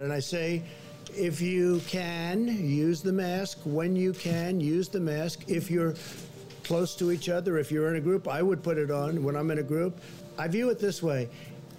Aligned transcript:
And 0.00 0.12
I 0.12 0.20
say, 0.20 0.62
if 1.16 1.40
you 1.40 1.80
can, 1.86 2.46
use 2.46 3.02
the 3.02 3.12
mask. 3.12 3.58
When 3.64 3.96
you 3.96 4.12
can, 4.12 4.60
use 4.60 4.88
the 4.88 5.00
mask. 5.00 5.44
If 5.48 5.70
you're 5.70 5.94
close 6.64 6.94
to 6.96 7.10
each 7.10 7.28
other, 7.28 7.58
if 7.58 7.72
you're 7.72 7.88
in 7.88 7.96
a 7.96 8.00
group, 8.00 8.28
I 8.28 8.42
would 8.42 8.62
put 8.62 8.78
it 8.78 8.90
on 8.90 9.24
when 9.24 9.36
I'm 9.36 9.50
in 9.50 9.58
a 9.58 9.62
group. 9.62 10.00
I 10.38 10.46
view 10.48 10.70
it 10.70 10.78
this 10.78 11.02
way 11.02 11.28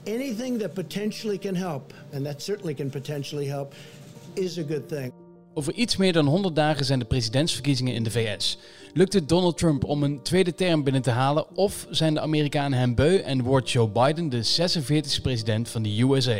anything 0.05 0.57
that 0.57 0.75
potentially 0.75 1.37
can 1.37 1.55
help, 1.55 1.93
and 2.13 2.25
that 2.25 2.41
certainly 2.41 2.73
can 2.73 2.89
potentially 2.89 3.45
help, 3.45 3.73
is 4.35 4.57
a 4.57 4.63
good 4.63 4.89
thing. 4.89 5.11
Over 5.59 5.73
iets 5.73 5.97
meer 5.97 6.13
dan 6.13 6.25
100 6.25 6.55
dagen 6.55 6.85
zijn 6.85 6.99
de 6.99 7.05
presidentsverkiezingen 7.05 7.93
in 7.93 8.03
de 8.03 8.11
VS. 8.11 8.57
Lukt 8.93 9.13
het 9.13 9.29
Donald 9.29 9.57
Trump 9.57 9.83
om 9.83 10.03
een 10.03 10.21
tweede 10.23 10.53
term 10.53 10.83
binnen 10.83 11.01
te 11.01 11.09
halen 11.09 11.55
of 11.55 11.87
zijn 11.89 12.13
de 12.13 12.19
Amerikanen 12.19 12.79
hem 12.79 12.95
beu 12.95 13.17
en 13.17 13.43
wordt 13.43 13.71
Joe 13.71 13.89
Biden 13.89 14.29
de 14.29 14.45
46e 14.45 15.21
president 15.21 15.69
van 15.69 15.81
de 15.81 16.01
USA? 16.01 16.39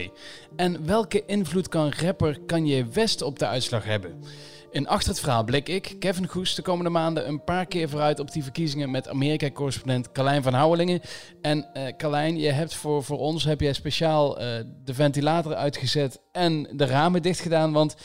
En 0.55 0.85
welke 0.85 1.23
invloed 1.25 1.67
kan 1.67 1.91
rapper 1.91 2.39
Kanye 2.45 2.85
West 2.85 3.21
op 3.21 3.39
de 3.39 3.47
uitslag 3.47 3.83
hebben? 3.83 4.23
In 4.71 4.87
Achter 4.87 5.09
het 5.09 5.19
Verhaal 5.19 5.43
blik 5.43 5.69
ik, 5.69 5.95
Kevin 5.99 6.27
Goes, 6.27 6.55
de 6.55 6.61
komende 6.61 6.89
maanden 6.89 7.27
een 7.27 7.43
paar 7.43 7.65
keer 7.65 7.89
vooruit 7.89 8.19
op 8.19 8.31
die 8.31 8.43
verkiezingen 8.43 8.91
met 8.91 9.09
Amerika-correspondent 9.09 10.11
Carlijn 10.11 10.43
van 10.43 10.53
Houwelingen. 10.53 11.01
En 11.41 11.67
uh, 11.73 11.83
Carlijn, 11.97 12.37
je 12.37 12.51
hebt 12.51 12.75
voor, 12.75 13.03
voor 13.03 13.19
ons 13.19 13.43
heb 13.43 13.61
jij 13.61 13.73
speciaal 13.73 14.41
uh, 14.41 14.47
de 14.83 14.93
ventilator 14.93 15.55
uitgezet 15.55 16.21
en 16.31 16.67
de 16.71 16.85
ramen 16.85 17.21
dicht 17.21 17.39
gedaan, 17.39 17.71
want 17.71 17.95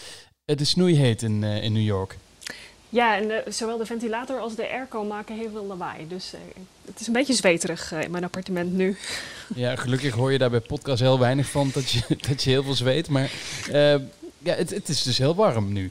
het 0.45 0.61
is 0.61 0.71
snoeiheet 0.71 1.23
in, 1.23 1.43
uh, 1.43 1.63
in 1.63 1.73
New 1.73 1.85
York. 1.85 2.17
Ja, 2.89 3.17
en 3.17 3.29
de, 3.29 3.45
zowel 3.49 3.77
de 3.77 3.87
ventilator 3.87 4.39
als 4.39 4.55
de 4.55 4.69
airco 4.69 5.05
maken 5.05 5.37
heel 5.37 5.51
veel 5.51 5.67
lawaai. 5.67 6.09
Dus 6.09 6.33
het 6.85 7.01
is 7.01 7.07
een 7.07 7.13
beetje 7.13 7.35
zweterig 7.35 7.93
in 7.93 8.11
mijn 8.11 8.25
appartement 8.25 8.73
nu. 8.73 8.97
Ja, 9.55 9.77
gelukkig 9.77 10.15
hoor 10.15 10.33
je 10.33 10.39
daar 10.39 10.51
bij 10.51 10.61
podcast 10.61 11.01
heel 11.01 11.19
weinig 11.19 11.47
van 11.51 11.71
dat 11.75 11.91
je, 11.91 12.03
dat 12.29 12.43
je 12.43 12.51
heel 12.51 12.63
veel 12.63 12.75
zweet. 12.75 13.09
Maar 13.09 13.31
ja, 14.39 14.55
het, 14.55 14.71
het 14.71 14.89
is 14.89 15.03
dus 15.03 15.19
heel 15.19 15.35
warm 15.35 15.73
nu. 15.73 15.91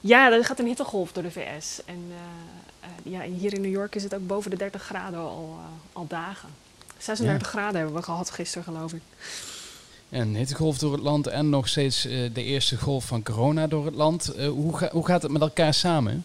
Ja, 0.00 0.32
er 0.32 0.44
gaat 0.44 0.58
een 0.58 0.66
hittegolf 0.66 1.12
door 1.12 1.22
de 1.22 1.30
VS. 1.30 1.80
En 1.84 2.12
ja, 3.02 3.22
hier 3.22 3.54
in 3.54 3.60
New 3.60 3.70
York 3.70 3.94
is 3.94 4.02
het 4.02 4.14
ook 4.14 4.26
boven 4.26 4.50
de 4.50 4.56
30 4.56 4.82
graden 4.82 5.18
al, 5.18 5.58
al 5.92 6.06
dagen. 6.06 6.48
36 6.98 7.46
ja. 7.46 7.58
graden 7.58 7.76
hebben 7.76 7.96
we 7.96 8.02
gehad 8.02 8.30
gisteren, 8.30 8.64
geloof 8.64 8.92
ik. 8.92 9.02
Een 10.10 10.36
hittegolf 10.36 10.78
door 10.78 10.92
het 10.92 11.00
land 11.00 11.26
en 11.26 11.48
nog 11.48 11.68
steeds 11.68 12.02
de 12.32 12.42
eerste 12.42 12.76
golf 12.76 13.04
van 13.04 13.22
corona 13.22 13.66
door 13.66 13.84
het 13.84 13.94
land. 13.94 14.32
hoe, 14.36 14.76
ga, 14.76 14.88
hoe 14.92 15.06
gaat 15.06 15.22
het 15.22 15.30
met 15.30 15.42
elkaar 15.42 15.74
samen? 15.74 16.24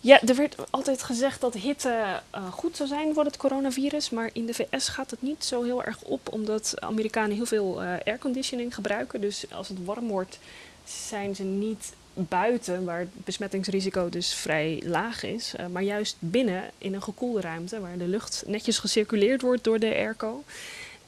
Ja, 0.00 0.22
er 0.22 0.36
werd 0.36 0.56
altijd 0.70 1.02
gezegd 1.02 1.40
dat 1.40 1.54
hitte 1.54 2.20
goed 2.50 2.76
zou 2.76 2.88
zijn 2.88 3.14
voor 3.14 3.24
het 3.24 3.36
coronavirus. 3.36 4.10
Maar 4.10 4.30
in 4.32 4.46
de 4.46 4.54
VS 4.54 4.88
gaat 4.88 5.10
het 5.10 5.22
niet 5.22 5.44
zo 5.44 5.62
heel 5.62 5.84
erg 5.84 6.02
op, 6.02 6.32
omdat 6.32 6.74
Amerikanen 6.80 7.36
heel 7.36 7.46
veel 7.46 7.82
airconditioning 7.82 8.74
gebruiken. 8.74 9.20
Dus 9.20 9.44
als 9.52 9.68
het 9.68 9.84
warm 9.84 10.08
wordt, 10.08 10.38
zijn 10.84 11.34
ze 11.34 11.42
niet 11.42 11.92
buiten, 12.14 12.84
waar 12.84 12.98
het 12.98 13.24
besmettingsrisico 13.24 14.08
dus 14.08 14.34
vrij 14.34 14.82
laag 14.84 15.22
is, 15.22 15.54
maar 15.72 15.82
juist 15.82 16.16
binnen 16.18 16.70
in 16.78 16.94
een 16.94 17.02
gekoelde 17.02 17.40
ruimte 17.40 17.80
waar 17.80 17.98
de 17.98 18.08
lucht 18.08 18.42
netjes 18.46 18.78
gecirculeerd 18.78 19.42
wordt 19.42 19.64
door 19.64 19.78
de 19.78 19.94
airco. 19.94 20.44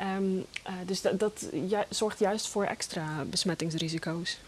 Um, 0.01 0.37
uh, 0.67 0.73
dus 0.87 1.01
dat, 1.01 1.19
dat 1.19 1.49
ju 1.53 1.79
zorgt 1.89 2.19
juist 2.19 2.49
voor 2.49 2.65
extra 2.65 3.25
besmettingsrisico's. 3.31 4.39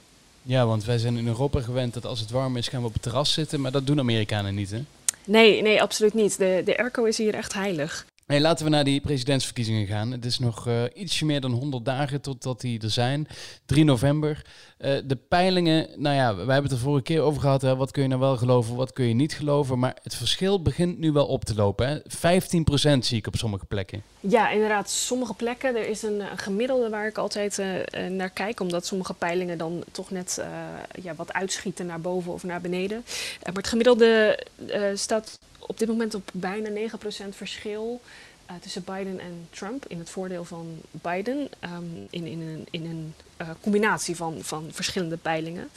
Ja, 0.43 0.67
want 0.67 0.85
wij 0.85 0.99
zijn 0.99 1.17
in 1.17 1.27
Europa 1.27 1.61
gewend 1.61 1.95
dat 1.95 2.05
als 2.05 2.21
het 2.21 2.31
warm 2.31 2.57
is 2.57 2.69
gaan 2.69 2.81
we 2.81 2.87
op 2.87 2.93
het 2.93 3.03
terras 3.03 3.33
zitten, 3.33 3.61
maar 3.61 3.71
dat 3.71 3.87
doen 3.87 3.99
Amerikanen 3.99 4.55
niet, 4.55 4.71
hè? 4.71 4.85
Nee, 5.25 5.63
nee, 5.63 5.83
absoluut 5.83 6.15
niet. 6.15 6.39
De, 6.39 6.63
de 6.65 6.79
airco 6.79 7.05
is 7.05 7.19
hier 7.19 7.35
echt 7.35 7.53
heilig. 7.53 8.07
Hey, 8.29 8.41
laten 8.41 8.65
we 8.65 8.71
naar 8.71 8.85
die 8.85 9.01
presidentsverkiezingen 9.01 9.87
gaan. 9.87 10.11
Het 10.11 10.25
is 10.25 10.39
nog 10.39 10.67
uh, 10.67 10.83
ietsje 10.95 11.25
meer 11.25 11.41
dan 11.41 11.51
100 11.51 11.85
dagen 11.85 12.21
totdat 12.21 12.61
die 12.61 12.81
er 12.81 12.91
zijn. 12.91 13.29
3 13.67 13.85
november. 13.85 14.45
Uh, 14.79 14.99
de 15.05 15.17
peilingen, 15.17 15.89
nou 15.97 16.17
ja, 16.17 16.35
wij 16.35 16.55
hebben 16.55 16.63
het 16.63 16.73
er 16.73 16.79
vorige 16.79 17.03
keer 17.03 17.21
over 17.21 17.41
gehad. 17.41 17.63
Hè. 17.63 17.77
Wat 17.77 17.91
kun 17.91 18.03
je 18.03 18.09
nou 18.09 18.21
wel 18.21 18.37
geloven, 18.37 18.77
wat 18.77 18.93
kun 18.93 19.05
je 19.05 19.15
niet 19.15 19.33
geloven. 19.35 19.79
Maar 19.79 19.97
het 20.03 20.15
verschil 20.15 20.63
begint 20.63 20.99
nu 20.99 21.13
wel 21.13 21.27
op 21.27 21.45
te 21.45 21.55
lopen. 21.55 21.89
Hè. 21.89 21.99
15% 21.99 22.99
zie 22.99 23.19
ik 23.19 23.27
op 23.27 23.37
sommige 23.37 23.65
plekken. 23.65 24.03
Ja, 24.21 24.51
inderdaad. 24.51 24.91
Sommige 24.91 25.35
plekken. 25.35 25.77
Er 25.77 25.89
is 25.89 26.03
een, 26.03 26.23
gemiddelde 26.37 26.89
waar 26.89 27.07
ik 27.07 27.19
altijd 27.19 27.59
uh, 27.59 28.07
naar 28.09 28.31
kijk. 28.31 28.61
Omdat 28.61 28.87
sommige 28.87 29.15
peilingen 29.15 29.59
dan 29.59 29.85
toch 29.93 30.11
net 30.11 30.45
ja, 31.03 31.15
wat 31.15 31.33
uitschieten 31.33 31.87
naar 31.87 32.01
boven 32.01 32.33
of 32.33 32.43
naar 32.43 32.61
beneden. 32.61 33.05
maar 33.45 33.55
het 33.55 33.69
gemiddelde 33.69 34.39
staat 34.95 35.39
op 35.69 35.79
dit 35.79 35.89
moment 35.89 36.15
op 36.15 36.31
bijna 36.33 36.69
9% 36.71 37.29
verschil 37.29 38.01
uh, 38.51 38.57
tussen 38.61 38.85
Biden 38.85 39.21
en 39.21 39.49
Trump 39.51 39.85
in 39.87 39.99
het 39.99 40.11
voordeel 40.11 40.45
van 40.45 40.81
Biden. 40.91 41.49
In, 42.11 42.27
in 42.27 42.41
een, 42.41 42.67
in 42.71 42.85
een 42.85 43.15
uh, 43.43 43.49
combinatie 43.61 44.17
van, 44.17 44.39
van 44.41 44.69
verschillende 44.71 45.17
peilingen. 45.17 45.69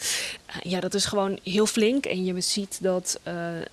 Uh, 0.49 0.71
ja, 0.71 0.79
dat 0.79 0.93
is 0.93 1.05
gewoon 1.05 1.39
heel 1.43 1.65
flink. 1.65 2.05
En 2.05 2.25
je 2.25 2.41
ziet 2.41 2.77
dat 2.81 3.19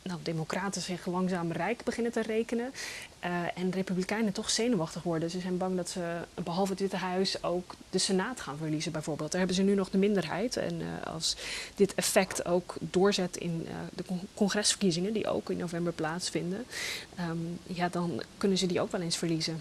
nou, 0.02 0.20
democraten 0.22 0.82
zich 0.82 1.06
langzaam 1.06 1.52
rijk 1.52 1.84
beginnen 1.84 2.12
te 2.12 2.22
rekenen. 2.22 2.72
en 3.54 3.70
republikeinen 3.70 4.32
toch 4.32 4.50
zenuwachtig 4.50 5.02
worden. 5.02 5.30
Ze 5.30 5.40
zijn 5.40 5.56
bang 5.56 5.76
dat 5.76 5.88
ze, 5.88 6.16
behalve 6.34 6.70
het 6.70 6.80
Witte 6.80 6.96
Huis, 6.96 7.42
ook 7.42 7.74
de 7.90 7.98
Senaat 7.98 8.40
gaan 8.40 8.56
verliezen 8.56 8.92
bijvoorbeeld. 8.92 9.30
Daar 9.30 9.38
hebben 9.38 9.56
ze 9.56 9.62
nu 9.62 9.74
nog 9.74 9.90
de 9.90 9.98
minderheid. 9.98 10.56
En 10.56 10.80
als 11.04 11.36
dit 11.74 11.94
effect 11.94 12.44
ook 12.44 12.74
doorzet 12.80 13.36
in 13.36 13.66
de 13.94 14.04
con 14.04 14.20
congresverkiezingen, 14.34 15.12
die 15.12 15.28
ook 15.28 15.50
in 15.50 15.56
november 15.56 15.92
plaatsvinden, 15.92 16.66
um, 17.30 17.58
ja, 17.66 17.88
dan 17.88 18.22
kunnen 18.38 18.58
ze 18.58 18.66
die 18.66 18.80
ook 18.80 18.92
wel 18.92 19.00
eens 19.00 19.16
verliezen. 19.16 19.60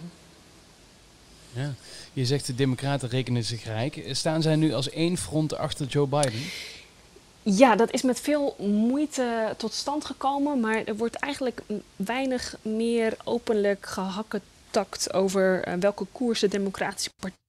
Ja. 1.53 1.73
Je 2.13 2.25
zegt 2.25 2.45
de 2.45 2.55
Democraten 2.55 3.09
rekenen 3.09 3.43
zich 3.43 3.63
rijk. 3.63 4.03
Staan 4.11 4.41
zij 4.41 4.55
nu 4.55 4.73
als 4.73 4.89
één 4.89 5.17
front 5.17 5.55
achter 5.55 5.85
Joe 5.85 6.07
Biden? 6.07 6.41
Ja, 7.43 7.75
dat 7.75 7.91
is 7.91 8.01
met 8.01 8.19
veel 8.19 8.55
moeite 8.59 9.53
tot 9.57 9.73
stand 9.73 10.05
gekomen, 10.05 10.59
maar 10.59 10.83
er 10.83 10.97
wordt 10.97 11.15
eigenlijk 11.15 11.61
weinig 11.95 12.57
meer 12.61 13.17
openlijk 13.23 13.85
gehakketakt 13.85 15.13
over 15.13 15.67
uh, 15.67 15.73
welke 15.73 16.05
koers 16.11 16.39
de 16.39 16.47
Democratische 16.47 17.09
Partij 17.19 17.46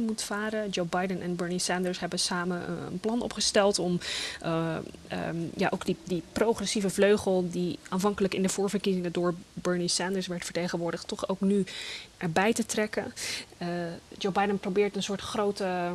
moet 0.00 0.22
varen. 0.22 0.68
Joe 0.68 0.86
Biden 0.86 1.22
en 1.22 1.36
Bernie 1.36 1.58
Sanders 1.58 2.00
hebben 2.00 2.18
samen 2.18 2.62
uh, 2.62 2.84
een 2.90 3.00
plan 3.00 3.22
opgesteld 3.22 3.78
om 3.78 4.00
uh, 4.44 4.76
um, 5.28 5.50
ja, 5.56 5.68
ook 5.70 5.84
die, 5.84 5.96
die 6.04 6.22
progressieve 6.32 6.90
vleugel 6.90 7.50
die 7.50 7.78
aanvankelijk 7.88 8.34
in 8.34 8.42
de 8.42 8.48
voorverkiezingen 8.48 9.12
door 9.12 9.34
Bernie 9.52 9.88
Sanders 9.88 10.26
werd 10.26 10.44
vertegenwoordigd, 10.44 11.08
toch 11.08 11.28
ook 11.28 11.40
nu 11.40 11.64
erbij 12.16 12.52
te 12.52 12.66
trekken. 12.66 13.12
Uh, 13.58 13.68
Joe 14.18 14.32
Biden 14.32 14.58
probeert 14.58 14.96
een 14.96 15.02
soort 15.02 15.20
grote 15.20 15.92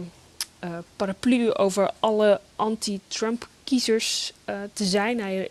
paraplu 0.95 1.53
over 1.53 1.91
alle 2.00 2.41
anti-Trump 2.56 3.47
kiezers 3.63 4.34
te 4.74 4.85
zijn. 4.85 5.19
Hij 5.19 5.50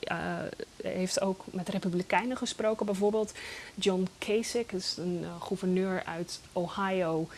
heeft 0.83 1.21
ook 1.21 1.45
met 1.51 1.69
republikeinen 1.69 2.37
gesproken, 2.37 2.87
bijvoorbeeld 2.87 3.33
John 3.75 4.09
Kasich, 4.19 4.73
is 4.73 4.95
een 4.99 5.25
gouverneur 5.41 6.03
uit 6.05 6.41
Ohio, 6.53 7.29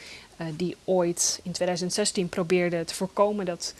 die 0.57 0.77
ooit 0.85 1.41
in 1.43 1.53
2016 1.53 2.29
probeerde 2.29 2.85
te 2.85 2.95
voorkomen 2.95 3.45
dat 3.45 3.75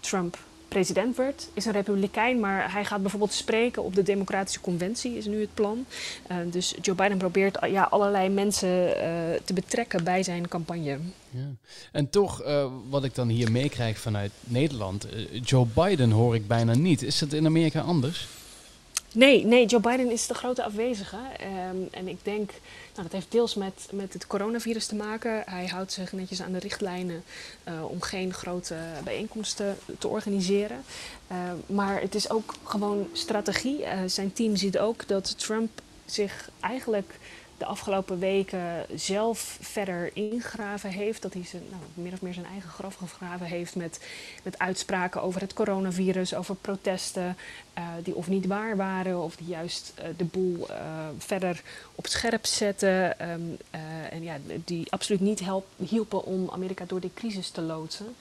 Trump 0.00 0.38
president 0.68 1.16
werd, 1.16 1.48
is 1.52 1.64
een 1.64 1.72
republikein, 1.72 2.40
maar 2.40 2.72
hij 2.72 2.84
gaat 2.84 3.00
bijvoorbeeld 3.00 3.32
spreken 3.32 3.82
op 3.82 3.94
de 3.94 4.02
Democratische 4.02 4.60
Conventie, 4.60 5.16
is 5.16 5.26
nu 5.26 5.40
het 5.40 5.54
plan. 5.54 5.86
Uh, 6.30 6.36
dus 6.50 6.74
Joe 6.82 6.94
Biden 6.94 7.18
probeert 7.18 7.58
ja, 7.70 7.82
allerlei 7.82 8.28
mensen 8.28 8.68
uh, 8.68 8.94
te 9.44 9.52
betrekken 9.54 10.04
bij 10.04 10.22
zijn 10.22 10.48
campagne. 10.48 10.98
Ja. 11.30 11.48
En 11.92 12.10
toch, 12.10 12.42
wat 12.88 13.04
ik 13.04 13.14
dan 13.14 13.28
hier 13.28 13.50
meekrijg 13.50 13.98
vanuit 13.98 14.32
Nederland, 14.40 15.06
Joe 15.42 15.66
Biden 15.74 16.10
hoor 16.10 16.34
ik 16.34 16.46
bijna 16.46 16.74
niet. 16.74 17.02
Is 17.02 17.18
dat 17.18 17.32
in 17.32 17.46
Amerika 17.46 17.80
anders? 17.80 18.28
Nee, 19.14 19.44
nee, 19.44 19.66
Joe 19.66 19.80
Biden 19.80 20.10
is 20.10 20.26
de 20.26 20.34
grote 20.34 20.64
afwezige. 20.64 21.16
Um, 21.16 21.88
en 21.90 22.08
ik 22.08 22.18
denk, 22.22 22.50
nou, 22.94 23.02
dat 23.02 23.12
heeft 23.12 23.32
deels 23.32 23.54
met, 23.54 23.88
met 23.92 24.12
het 24.12 24.26
coronavirus 24.26 24.86
te 24.86 24.94
maken. 24.94 25.42
Hij 25.46 25.66
houdt 25.66 25.92
zich 25.92 26.12
netjes 26.12 26.42
aan 26.42 26.52
de 26.52 26.58
richtlijnen 26.58 27.24
uh, 27.68 27.84
om 27.90 28.00
geen 28.00 28.32
grote 28.32 28.76
bijeenkomsten 29.04 29.78
te 29.98 30.08
organiseren. 30.08 30.84
Uh, 31.32 31.36
maar 31.66 32.00
het 32.00 32.14
is 32.14 32.30
ook 32.30 32.54
gewoon 32.64 33.08
strategie. 33.12 33.80
Uh, 33.80 33.88
zijn 34.06 34.32
team 34.32 34.56
ziet 34.56 34.78
ook 34.78 35.08
dat 35.08 35.38
Trump 35.38 35.80
zich 36.04 36.50
eigenlijk 36.60 37.18
de 37.58 37.64
afgelopen 37.64 38.18
weken 38.18 38.86
zelf 38.94 39.58
verder 39.60 40.10
ingegraven 40.12 40.90
heeft. 40.90 41.22
Dat 41.22 41.32
hij 41.32 41.44
zijn, 41.44 41.62
nou, 41.70 41.82
meer 41.94 42.12
of 42.12 42.22
meer 42.22 42.34
zijn 42.34 42.46
eigen 42.46 42.70
graf 42.70 42.94
gegraven 42.94 43.46
heeft 43.46 43.76
met, 43.76 44.00
met 44.42 44.58
uitspraken 44.58 45.22
over 45.22 45.40
het 45.40 45.52
coronavirus, 45.52 46.34
over 46.34 46.54
protesten 46.54 47.36
uh, 47.78 47.84
die 48.02 48.14
of 48.14 48.28
niet 48.28 48.46
waar 48.46 48.76
waren 48.76 49.22
of 49.22 49.36
die 49.36 49.46
juist 49.46 49.92
uh, 49.98 50.04
de 50.16 50.24
boel 50.24 50.70
uh, 50.70 50.76
verder 51.18 51.62
op 51.94 52.06
scherp 52.06 52.46
zetten. 52.46 53.30
Um, 53.30 53.56
en 54.10 54.22
ja, 54.22 54.36
die 54.64 54.92
absoluut 54.92 55.20
niet 55.20 55.40
help, 55.40 55.66
hielpen 55.76 56.24
om 56.24 56.50
Amerika 56.50 56.84
door 56.86 57.00
die 57.00 57.10
crisis 57.14 57.50
te 57.50 57.60
loodsen. 57.60 58.14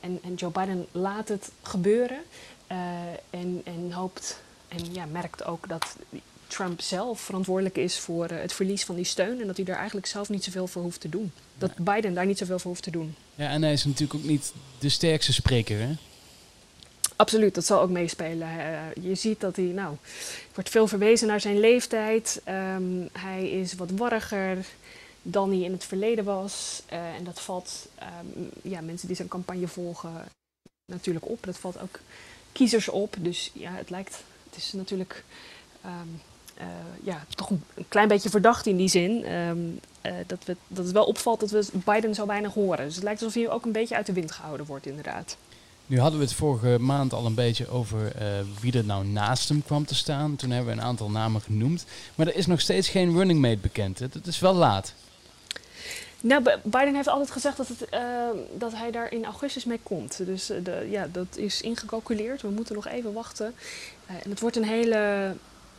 en, 0.00 0.18
en 0.22 0.34
Joe 0.34 0.50
Biden 0.50 0.86
laat 0.92 1.28
het 1.28 1.50
gebeuren 1.62 2.22
en, 3.30 3.60
en 3.64 3.92
hoopt 3.92 4.40
en 4.68 4.92
ja, 4.92 5.04
merkt 5.04 5.44
ook 5.44 5.68
dat 5.68 5.96
Trump 6.52 6.80
zelf 6.80 7.20
verantwoordelijk 7.20 7.76
is 7.76 7.98
voor 7.98 8.28
het 8.28 8.52
verlies 8.52 8.84
van 8.84 8.94
die 8.94 9.04
steun 9.04 9.40
en 9.40 9.46
dat 9.46 9.56
hij 9.56 9.64
daar 9.64 9.76
eigenlijk 9.76 10.06
zelf 10.06 10.28
niet 10.28 10.44
zoveel 10.44 10.66
voor 10.66 10.82
hoeft 10.82 11.00
te 11.00 11.08
doen. 11.08 11.32
Dat 11.58 11.76
Biden 11.76 12.14
daar 12.14 12.26
niet 12.26 12.38
zoveel 12.38 12.58
voor 12.58 12.70
hoeft 12.70 12.82
te 12.82 12.90
doen. 12.90 13.14
Ja, 13.34 13.48
en 13.48 13.62
hij 13.62 13.72
is 13.72 13.84
natuurlijk 13.84 14.14
ook 14.14 14.24
niet 14.24 14.52
de 14.78 14.88
sterkste 14.88 15.32
spreker, 15.32 15.78
hè? 15.78 15.92
Absoluut, 17.16 17.54
dat 17.54 17.66
zal 17.66 17.80
ook 17.80 17.90
meespelen. 17.90 18.48
je 19.00 19.14
ziet 19.14 19.40
dat 19.40 19.56
hij, 19.56 19.64
nou, 19.64 19.96
wordt 20.54 20.70
veel 20.70 20.86
verwezen 20.86 21.26
naar 21.26 21.40
zijn 21.40 21.60
leeftijd. 21.60 22.40
Ehm, 22.44 23.06
hij 23.12 23.50
is 23.50 23.74
wat 23.74 23.90
warriger 23.90 24.66
dan 25.22 25.50
hij 25.50 25.60
in 25.60 25.72
het 25.72 25.84
verleden 25.84 26.24
was. 26.24 26.82
en 26.86 27.24
dat 27.24 27.40
valt 27.40 27.88
um, 28.34 28.50
ja, 28.62 28.80
mensen 28.80 29.06
die 29.06 29.16
zijn 29.16 29.28
campagne 29.28 29.68
volgen 29.68 30.24
natuurlijk 30.86 31.28
op. 31.28 31.44
Dat 31.44 31.58
valt 31.58 31.80
ook 31.80 32.00
kiezers 32.52 32.88
op. 32.88 33.16
Dus 33.18 33.50
ja, 33.54 33.72
het 33.72 33.90
lijkt, 33.90 34.22
het 34.50 34.56
is 34.56 34.72
natuurlijk 34.72 35.24
um, 35.84 35.90
uh, 35.90 36.31
ja, 37.02 37.24
toch 37.34 37.50
een, 37.50 37.64
klein 37.88 38.08
beetje 38.08 38.30
verdacht 38.30 38.66
in 38.66 38.76
die 38.76 38.88
zin. 38.88 39.32
Um, 39.32 39.80
uh, 40.02 40.12
dat, 40.26 40.44
we, 40.44 40.56
dat 40.68 40.84
het 40.84 40.92
wel 40.92 41.04
opvalt 41.04 41.40
dat 41.40 41.50
we 41.50 41.66
Biden 41.84 42.14
zo 42.14 42.26
weinig 42.26 42.54
horen. 42.54 42.84
Dus 42.84 42.94
het 42.94 43.04
lijkt 43.04 43.22
alsof 43.22 43.42
hij 43.42 43.50
ook 43.50 43.64
een 43.64 43.72
beetje 43.72 43.96
uit 43.96 44.06
de 44.06 44.12
wind 44.12 44.32
gehouden 44.32 44.66
wordt, 44.66 44.86
inderdaad. 44.86 45.36
Nu 45.86 46.00
hadden 46.00 46.18
we 46.18 46.24
het 46.24 46.34
vorige 46.34 46.78
maand 46.80 47.12
al 47.12 47.26
een 47.26 47.34
beetje 47.34 47.68
over 47.68 47.98
uh, 47.98 48.22
wie 48.60 48.72
er 48.72 48.84
nou 48.84 49.06
naast 49.06 49.48
hem 49.48 49.62
kwam 49.64 49.86
te 49.86 49.94
staan. 49.94 50.36
Toen 50.36 50.50
hebben 50.50 50.74
we 50.74 50.80
een 50.80 50.86
aantal 50.86 51.10
namen 51.10 51.40
genoemd. 51.40 51.84
Maar 52.14 52.26
er 52.26 52.36
is 52.36 52.46
nog 52.46 52.60
steeds 52.60 52.88
geen 52.88 53.16
running 53.16 53.40
mate 53.40 53.58
bekend. 53.58 53.98
Het 53.98 54.26
is 54.26 54.38
wel 54.38 54.54
laat. 54.54 54.94
Nou, 56.20 56.42
Biden 56.62 56.94
heeft 56.94 57.08
altijd 57.08 57.30
gezegd 57.30 57.56
dat, 57.56 57.68
het, 57.68 57.86
uh, 57.94 58.00
dat 58.58 58.72
hij 58.74 58.90
daar 58.90 59.12
in 59.12 59.24
augustus 59.24 59.64
mee 59.64 59.80
komt. 59.82 60.26
Dus 60.26 60.50
uh, 60.50 60.64
de, 60.64 60.86
ja, 60.90 61.08
dat 61.12 61.36
is 61.36 61.60
ingecalculeerd. 61.60 62.42
We 62.42 62.48
moeten 62.48 62.74
nog 62.74 62.86
even 62.86 63.12
wachten. 63.12 63.54
En 64.06 64.30
het 64.30 64.40
wordt 64.40 64.56
een 64.56 64.64
hele 64.64 65.32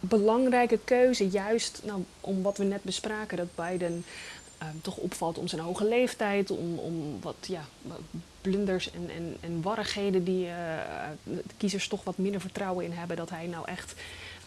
belangrijke 0.07 0.79
keuze, 0.83 1.29
juist 1.29 1.81
nou, 1.83 2.03
om 2.21 2.41
wat 2.41 2.57
we 2.57 2.63
net 2.63 2.83
bespraken, 2.83 3.37
dat 3.37 3.55
Biden 3.55 4.05
ehm, 4.57 4.75
toch 4.81 4.97
opvalt 4.97 5.37
om 5.37 5.47
zijn 5.47 5.61
hoge 5.61 5.85
leeftijd, 5.85 6.51
om, 6.51 6.77
om 6.79 7.21
wat 7.21 7.35
ja, 7.47 7.65
blunders 8.41 8.91
en, 8.91 9.09
en, 9.15 9.37
en 9.39 9.61
warrigheden 9.61 10.23
die 10.23 10.45
de 11.23 11.43
kiezers 11.57 11.87
toch 11.87 12.03
wat 12.03 12.17
minder 12.17 12.41
vertrouwen 12.41 12.85
in 12.85 12.91
hebben, 12.91 13.17
dat 13.17 13.29
hij 13.29 13.47
nou 13.47 13.67
echt 13.67 13.93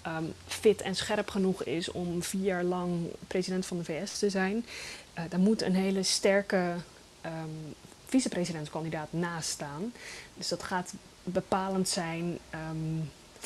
um, 0.07 0.35
fit 0.47 0.83
en 0.83 0.97
scherp 0.97 1.29
genoeg 1.29 1.65
is 1.65 1.91
om 1.91 2.23
vier 2.23 2.45
jaar 2.45 2.65
lang 2.65 2.93
president 3.27 3.67
van 3.67 3.79
de 3.79 3.85
VS 3.85 4.19
te 4.19 4.31
zijn. 4.31 4.67
Uh, 5.19 5.25
daar 5.29 5.41
moet 5.41 5.63
een 5.63 5.75
hele 5.75 6.03
sterke 6.03 6.75
um, 7.27 7.75
vicepresidentskandidaat 8.07 9.09
naast 9.11 9.49
staan. 9.49 9.93
Dus 10.35 10.49
dat 10.49 10.63
gaat 10.63 10.93
bepalend 11.23 11.89
zijn 11.89 12.39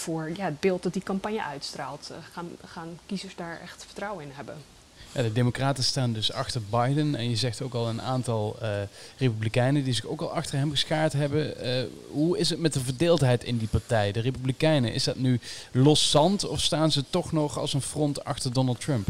voor 0.01 0.31
ja, 0.37 0.45
het 0.45 0.61
beeld 0.61 0.83
dat 0.83 0.93
die 0.93 1.03
campagne 1.03 1.45
uitstraalt. 1.45 2.09
Uh, 2.11 2.17
gaan, 2.33 2.49
gaan 2.65 2.99
kiezers 3.07 3.37
daar 3.37 3.61
echt 3.61 3.85
vertrouwen 3.85 4.25
in 4.25 4.31
hebben? 4.35 4.55
Ja, 5.13 5.23
de 5.23 5.33
Democraten 5.33 5.85
staan 5.85 6.13
dus 6.13 6.33
achter 6.33 6.63
Biden. 6.71 7.15
En 7.15 7.31
je 7.31 7.37
zegt 7.37 7.63
ook 7.63 7.75
al 7.75 7.89
een 7.89 8.03
aantal 8.03 8.57
uh, 8.63 8.69
Republikeinen 9.17 9.85
die 9.85 9.93
zich 9.93 10.07
ook 10.07 10.21
al 10.21 10.33
achter 10.33 10.59
hem 10.59 10.71
geschaard 10.71 11.13
hebben. 11.13 11.67
Uh, 11.67 11.85
hoe 12.11 12.39
is 12.39 12.51
het 12.51 12.61
met 12.61 12.73
de 12.73 12.81
verdeeldheid 12.81 13.45
in 13.45 13.59
die 13.59 13.69
partij? 13.69 14.13
De 14.13 14.21
Republikeinen, 14.21 14.93
is 14.93 15.05
dat 15.05 15.17
nu 15.17 15.41
los 15.73 16.11
zand 16.11 16.47
of 16.47 16.61
staan 16.61 16.93
ze 16.93 17.05
toch 17.11 17.33
nog 17.33 17.59
als 17.59 17.73
een 17.73 17.83
front 17.83 18.25
achter 18.25 18.53
Donald 18.53 18.81
Trump? 18.81 19.09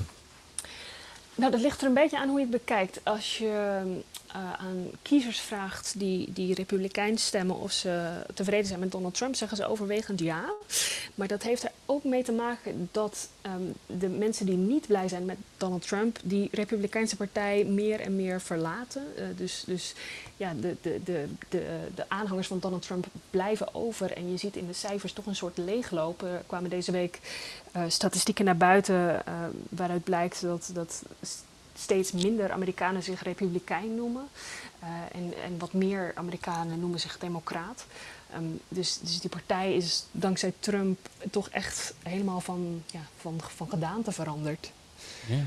Nou, 1.35 1.53
dat 1.53 1.61
ligt 1.61 1.81
er 1.81 1.87
een 1.87 1.95
beetje 1.95 2.19
aan 2.19 2.29
hoe 2.29 2.39
je 2.39 2.47
het 2.47 2.65
bekijkt. 2.65 3.01
Als 3.03 3.39
je 3.39 3.83
uh, 4.37 4.53
aan 4.53 4.91
kiezers 5.03 5.41
vraagt 5.41 5.95
die, 5.99 6.33
die 6.33 6.55
republikeins 6.55 7.27
stemmen 7.27 7.57
of 7.57 7.73
ze 7.73 8.23
tevreden 8.35 8.67
zijn 8.67 8.81
met 8.81 8.93
Donald 8.93 9.15
Trump, 9.15 9.35
zeggen 9.35 9.57
ze 9.57 9.67
overwegend 9.67 10.21
ja. 10.21 10.53
Maar 11.15 11.29
dat 11.29 11.43
heeft 11.43 11.63
er 11.63 11.73
ook 11.87 12.05
mee 12.05 12.23
te 12.23 12.33
maken 12.33 12.89
dat 12.93 13.29
um, 13.43 13.75
de 13.87 14.09
mensen 14.09 14.47
die 14.47 14.57
niet 14.57 14.87
blij 14.87 15.09
zijn 15.09 15.25
met 15.25 15.37
Donald 15.57 15.87
Trump, 15.87 16.19
die 16.23 16.49
republikeinse 16.53 17.17
partij 17.17 17.65
meer 17.65 18.01
en 18.01 18.17
meer 18.17 18.41
verlaten. 18.41 19.05
Uh, 19.19 19.25
dus, 19.37 19.63
dus 19.67 19.95
ja, 20.37 20.55
de, 20.61 20.77
de, 20.83 21.01
de, 21.05 21.29
de, 21.49 21.79
de 21.95 22.05
aanhangers 22.09 22.47
van 22.47 22.59
Donald 22.59 22.83
Trump 22.83 23.07
blijven 23.31 23.75
over. 23.75 24.13
En 24.13 24.31
je 24.31 24.37
ziet 24.37 24.57
in 24.57 24.67
de 24.67 24.73
cijfers 24.73 25.13
toch 25.13 25.27
een 25.27 25.37
soort 25.37 25.59
leeglopen. 25.59 26.29
Er 26.29 26.43
kwamen 26.47 26.71
deze 26.71 26.93
week 26.93 27.19
uh, 27.77 27.83
statistieken 27.89 28.45
naar 28.45 28.57
buiten 28.57 29.23
waaruit 29.69 30.05
blijkt 30.05 30.41
dat, 30.41 30.71
dat 30.73 31.03
steeds 31.81 32.13
minder 32.13 32.51
Amerikanen 32.51 33.03
zich 33.03 33.23
republikein 33.23 33.95
noemen. 33.95 34.29
Uh, 34.83 34.89
en, 35.13 35.35
en 35.45 35.59
wat 35.59 35.73
meer 35.73 36.13
Amerikanen 36.15 36.81
noemen 36.81 37.01
zich 37.01 37.19
democraat. 37.19 37.87
Um, 38.37 38.61
dus, 38.69 38.99
dus 39.03 39.21
die 39.21 39.31
partij 39.31 39.75
is 39.75 40.05
dankzij 40.11 40.53
Trump 40.59 40.99
toch 41.31 41.49
echt 41.49 41.95
helemaal 42.03 42.41
van, 42.41 42.83
ja, 42.93 43.01
van, 43.17 43.41
van 43.57 43.69
gedaante 43.69 44.13
veranderd. 44.13 44.71
Ja. 45.27 45.45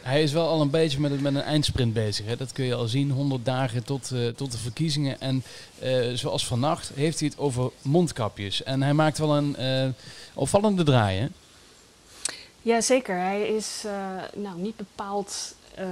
Hij 0.00 0.22
is 0.22 0.32
wel 0.32 0.48
al 0.48 0.60
een 0.60 0.70
beetje 0.70 1.00
met, 1.00 1.20
met 1.20 1.34
een 1.34 1.42
eindsprint 1.42 1.92
bezig. 1.92 2.26
Hè? 2.26 2.36
Dat 2.36 2.52
kun 2.52 2.64
je 2.64 2.74
al 2.74 2.88
zien, 2.88 3.10
100 3.10 3.44
dagen 3.44 3.84
tot, 3.84 4.10
uh, 4.12 4.28
tot 4.28 4.52
de 4.52 4.58
verkiezingen. 4.58 5.20
En 5.20 5.42
uh, 5.82 6.14
zoals 6.14 6.46
vannacht 6.46 6.90
heeft 6.94 7.20
hij 7.20 7.28
het 7.28 7.38
over 7.38 7.70
mondkapjes. 7.82 8.62
En 8.62 8.82
hij 8.82 8.94
maakt 8.94 9.18
wel 9.18 9.36
een 9.36 9.56
opvallende 10.34 10.82
draai. 10.82 11.28
Ja, 12.62 12.80
zeker. 12.80 13.16
Hij 13.16 13.48
is 13.48 13.82
uh, 13.86 13.92
nou, 14.34 14.58
niet 14.58 14.76
bepaald 14.76 15.54
uh, 15.78 15.86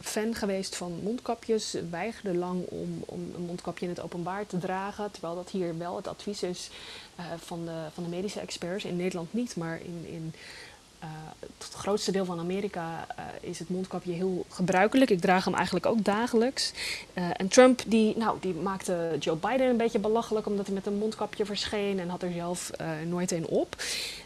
fan 0.00 0.34
geweest 0.34 0.76
van 0.76 1.00
mondkapjes. 1.02 1.76
Weigerde 1.90 2.38
lang 2.38 2.64
om, 2.68 3.02
om 3.06 3.32
een 3.34 3.44
mondkapje 3.46 3.84
in 3.84 3.90
het 3.90 4.00
openbaar 4.00 4.46
te 4.46 4.58
dragen. 4.58 5.10
Terwijl 5.10 5.34
dat 5.34 5.50
hier 5.50 5.78
wel 5.78 5.96
het 5.96 6.08
advies 6.08 6.42
is 6.42 6.70
uh, 7.18 7.24
van, 7.36 7.64
de, 7.64 7.84
van 7.94 8.02
de 8.04 8.10
medische 8.10 8.40
experts. 8.40 8.84
In 8.84 8.96
Nederland 8.96 9.32
niet, 9.32 9.56
maar 9.56 9.80
in, 9.80 10.04
in 10.06 10.34
het 11.58 11.74
grootste 11.74 12.12
deel 12.12 12.24
van 12.24 12.38
Amerika 12.38 13.06
is 13.40 13.58
het 13.58 13.68
mondkapje 13.68 14.12
heel 14.12 14.44
gebruikelijk. 14.48 15.10
Ik 15.10 15.20
draag 15.20 15.44
hem 15.44 15.54
eigenlijk 15.54 15.86
ook 15.86 16.04
dagelijks. 16.04 16.72
En 17.12 17.48
Trump 17.48 17.82
die, 17.86 18.16
nou, 18.16 18.36
die 18.40 18.54
maakte 18.54 19.16
Joe 19.18 19.36
Biden 19.36 19.68
een 19.68 19.76
beetje 19.76 19.98
belachelijk 19.98 20.46
omdat 20.46 20.66
hij 20.66 20.74
met 20.74 20.86
een 20.86 20.98
mondkapje 20.98 21.44
verscheen 21.44 22.00
en 22.00 22.08
had 22.08 22.22
er 22.22 22.32
zelf 22.32 22.70
nooit 23.06 23.30
een 23.30 23.46
op. 23.46 23.76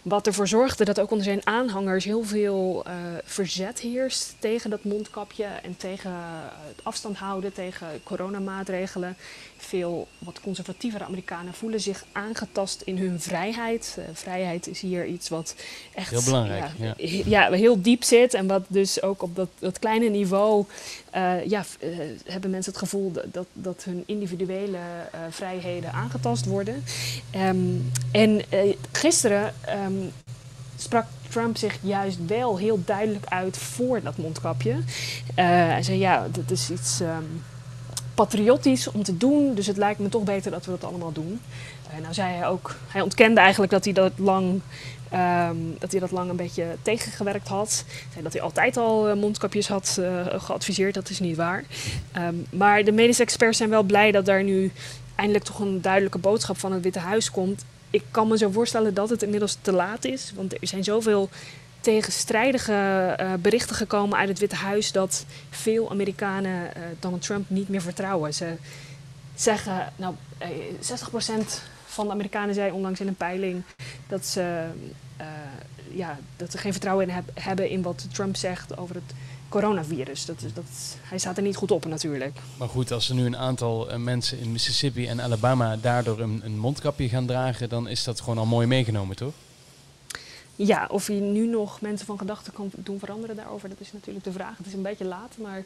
Wat 0.09 0.27
ervoor 0.27 0.49
zorgde 0.49 0.85
dat 0.85 1.01
ook 1.01 1.11
onder 1.11 1.25
zijn 1.25 1.47
aanhangers 1.47 2.05
heel 2.05 2.23
veel 2.23 2.85
verzet 3.25 3.81
heerst 3.81 4.35
tegen 4.39 4.71
dat 4.71 4.85
mondkapje 4.85 5.45
en 5.45 5.77
tegen 5.77 6.13
het 6.67 6.85
afstand 6.85 7.17
houden, 7.17 7.53
tegen 7.53 7.87
coronamaatregelen 8.05 9.17
veel 9.59 10.09
wat 10.19 10.41
conservatievere 10.41 11.05
Amerikanen 11.05 11.55
voelen 11.55 11.81
zich 11.81 12.05
aangetast 12.13 12.83
in 12.83 12.99
hun 12.99 13.21
vrijheid. 13.21 13.97
Uh, 13.99 14.05
vrijheid 14.13 14.67
is 14.67 14.81
hier 14.81 15.07
iets 15.07 15.29
wat 15.29 15.55
echt 15.95 16.11
heel 16.11 16.25
belangrijk, 16.25 16.65
ja, 16.79 16.95
ja. 16.97 17.23
ja, 17.25 17.53
heel 17.53 17.83
diep 17.83 18.03
zit 18.03 18.35
en 18.35 18.47
wat 18.47 18.65
dus 18.69 19.03
ook 19.03 19.23
op 19.23 19.37
dat, 19.37 19.49
dat 19.59 19.79
kleine 19.79 20.09
niveau 20.09 20.65
uh, 21.15 21.45
ja, 21.45 21.65
hebben 22.25 22.51
mensen 22.51 22.73
het 22.73 22.81
gevoel 22.81 23.13
dat, 23.13 23.25
dat, 23.33 23.47
dat 23.53 23.85
hun 23.85 24.03
individuele 24.07 24.79
vrijheden 25.31 25.93
aangetast 25.93 26.45
worden. 26.45 26.85
Um, 27.37 27.91
en 28.13 28.43
gisteren 28.93 29.55
um, 29.87 29.98
sprak 30.77 31.07
Trump 31.29 31.57
zich 31.57 31.79
juist 31.81 32.19
wel 32.27 32.59
heel 32.59 32.83
duidelijk 32.85 33.27
uit 33.27 33.57
voor 33.57 34.03
dat 34.03 34.17
mondkapje. 34.17 34.77
hij 35.35 35.83
zei 35.83 35.99
ja, 35.99 36.27
dat 36.31 36.51
is 36.51 36.71
iets. 36.71 37.01
Um, 37.01 37.43
patriotisch 38.19 38.91
om 38.91 39.03
te 39.03 39.17
doen. 39.17 39.55
Dus 39.55 39.67
het 39.67 39.77
lijkt 39.77 40.01
me 40.01 40.09
toch 40.09 40.23
beter 40.23 40.51
dat 40.51 40.65
we 40.65 40.71
dat 40.71 40.85
allemaal 40.85 41.13
doen. 41.13 41.41
En 41.95 42.03
nou 42.03 42.15
zei 42.15 42.35
hij 42.35 42.47
ook, 42.47 42.77
hij 42.89 43.01
ontkende 43.01 43.41
eigenlijk 43.41 43.73
dat 43.73 43.85
hij 43.85 43.93
dat 43.93 44.13
lang, 44.17 44.61
um, 45.15 45.77
dat 45.79 45.91
hij 45.91 46.01
dat 46.01 46.11
lang 46.11 46.31
een 46.31 46.37
beetje 46.37 46.77
tegengewerkt 46.83 47.49
had. 47.49 47.85
Dat 48.23 48.33
hij 48.33 48.43
altijd 48.43 48.77
al 48.77 49.09
uh, 49.09 49.15
mondkapjes 49.15 49.69
had 49.69 49.97
uh, 50.01 50.27
geadviseerd, 50.27 50.95
dat 50.95 51.11
is 51.11 51.21
niet 51.21 51.37
waar. 51.37 51.65
Um, 52.17 52.47
maar 52.51 52.85
de 52.85 52.93
medische 52.93 53.23
experts 53.23 53.59
zijn 53.59 53.71
wel 53.71 53.83
blij 53.83 54.13
dat 54.13 54.25
daar 54.25 54.43
nu 54.43 54.73
eindelijk 55.15 55.45
toch 55.45 55.59
een 55.59 55.83
duidelijke 55.83 56.19
boodschap 56.19 56.59
van 56.59 56.73
het 56.73 56.83
Witte 56.83 56.99
Huis 56.99 57.31
komt. 57.31 57.65
Ik 57.91 58.03
kan 58.11 58.29
me 58.29 58.39
zo 58.39 58.51
voorstellen 58.51 58.95
dat 58.95 59.11
het 59.11 59.23
inmiddels 59.23 59.59
te 59.63 59.73
laat 59.73 60.05
is, 60.05 60.33
want 60.35 60.53
er 60.53 60.67
zijn 60.67 60.85
zoveel 60.85 61.29
tegenstrijdige 61.81 63.17
uh, 63.21 63.33
berichten 63.35 63.77
gekomen 63.77 64.19
uit 64.19 64.29
het 64.29 64.39
Witte 64.39 64.57
Huis 64.57 64.93
dat 64.93 65.25
veel 65.51 65.91
Amerikanen 65.91 66.71
uh, 66.77 66.83
Donald 66.99 67.23
Trump 67.23 67.51
niet 67.51 67.69
meer 67.69 67.83
vertrouwen. 67.83 68.35
Ze 68.35 68.57
zeggen, 69.35 69.93
nou, 69.97 70.15
60% 70.41 70.45
van 71.87 72.07
de 72.07 72.13
Amerikanen 72.13 72.55
zei 72.55 72.73
onlangs 72.73 73.01
in 73.01 73.07
een 73.07 73.15
peiling 73.15 73.63
dat 74.09 74.27
ze, 74.27 74.67
ja, 75.91 76.19
dat 76.37 76.51
ze 76.51 76.59
geen 76.59 76.73
vertrouwen 76.73 77.25
hebben 77.35 77.69
in 77.69 77.83
wat 77.83 78.07
Trump 78.13 78.37
zegt 78.37 78.77
over 78.77 78.95
het 78.95 79.15
coronavirus. 79.49 80.25
Dat, 80.25 80.41
dat, 80.55 80.65
hij 81.03 81.19
staat 81.19 81.37
er 81.37 81.43
niet 81.43 81.57
goed 81.57 81.71
op 81.71 81.85
natuurlijk. 81.85 82.39
Maar 82.57 82.69
goed, 82.69 82.93
als 82.93 83.09
er 83.09 83.15
nu 83.15 83.27
een 83.27 83.37
aantal 83.37 83.99
mensen 83.99 84.39
in 84.39 84.53
Mississippi 84.53 85.07
en 85.07 85.21
Alabama 85.21 85.77
daardoor 85.77 86.21
een, 86.21 86.41
een 86.45 86.59
mondkapje 86.59 87.09
gaan 87.09 87.27
dragen, 87.27 87.69
dan 87.69 87.89
is 87.89 88.05
dat 88.05 88.21
gewoon 88.21 88.39
al 88.39 88.47
mooi 88.47 88.67
meegenomen, 88.67 89.17
toch? 89.17 89.33
Ja, 90.61 90.87
of 90.91 91.07
je 91.07 91.13
nu 91.13 91.47
nog 91.47 91.81
mensen 91.81 92.07
van 92.07 92.19
gedachten 92.19 92.53
kan 92.53 92.71
doen 92.77 92.99
veranderen 92.99 93.37
daarover, 93.37 93.69
dat 93.69 93.81
is 93.81 93.93
natuurlijk 93.93 94.25
de 94.25 94.33
vraag. 94.33 94.57
Het 94.57 94.67
is 94.67 94.73
een 94.73 94.83
beetje 94.83 95.05
laat, 95.05 95.37
maar 95.43 95.65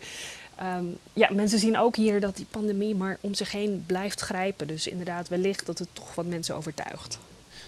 um, 0.79 0.99
ja, 1.13 1.29
mensen 1.33 1.59
zien 1.59 1.79
ook 1.79 1.97
hier 1.97 2.21
dat 2.21 2.37
die 2.37 2.47
pandemie 2.51 2.95
maar 2.95 3.19
om 3.21 3.35
zich 3.35 3.53
heen 3.53 3.85
blijft 3.87 4.21
grijpen. 4.21 4.67
Dus 4.67 4.87
inderdaad, 4.87 5.29
wellicht 5.29 5.67
dat 5.67 5.79
het 5.79 5.89
toch 5.93 6.15
wat 6.15 6.27
mensen 6.27 6.57
overtuigt. 6.57 7.19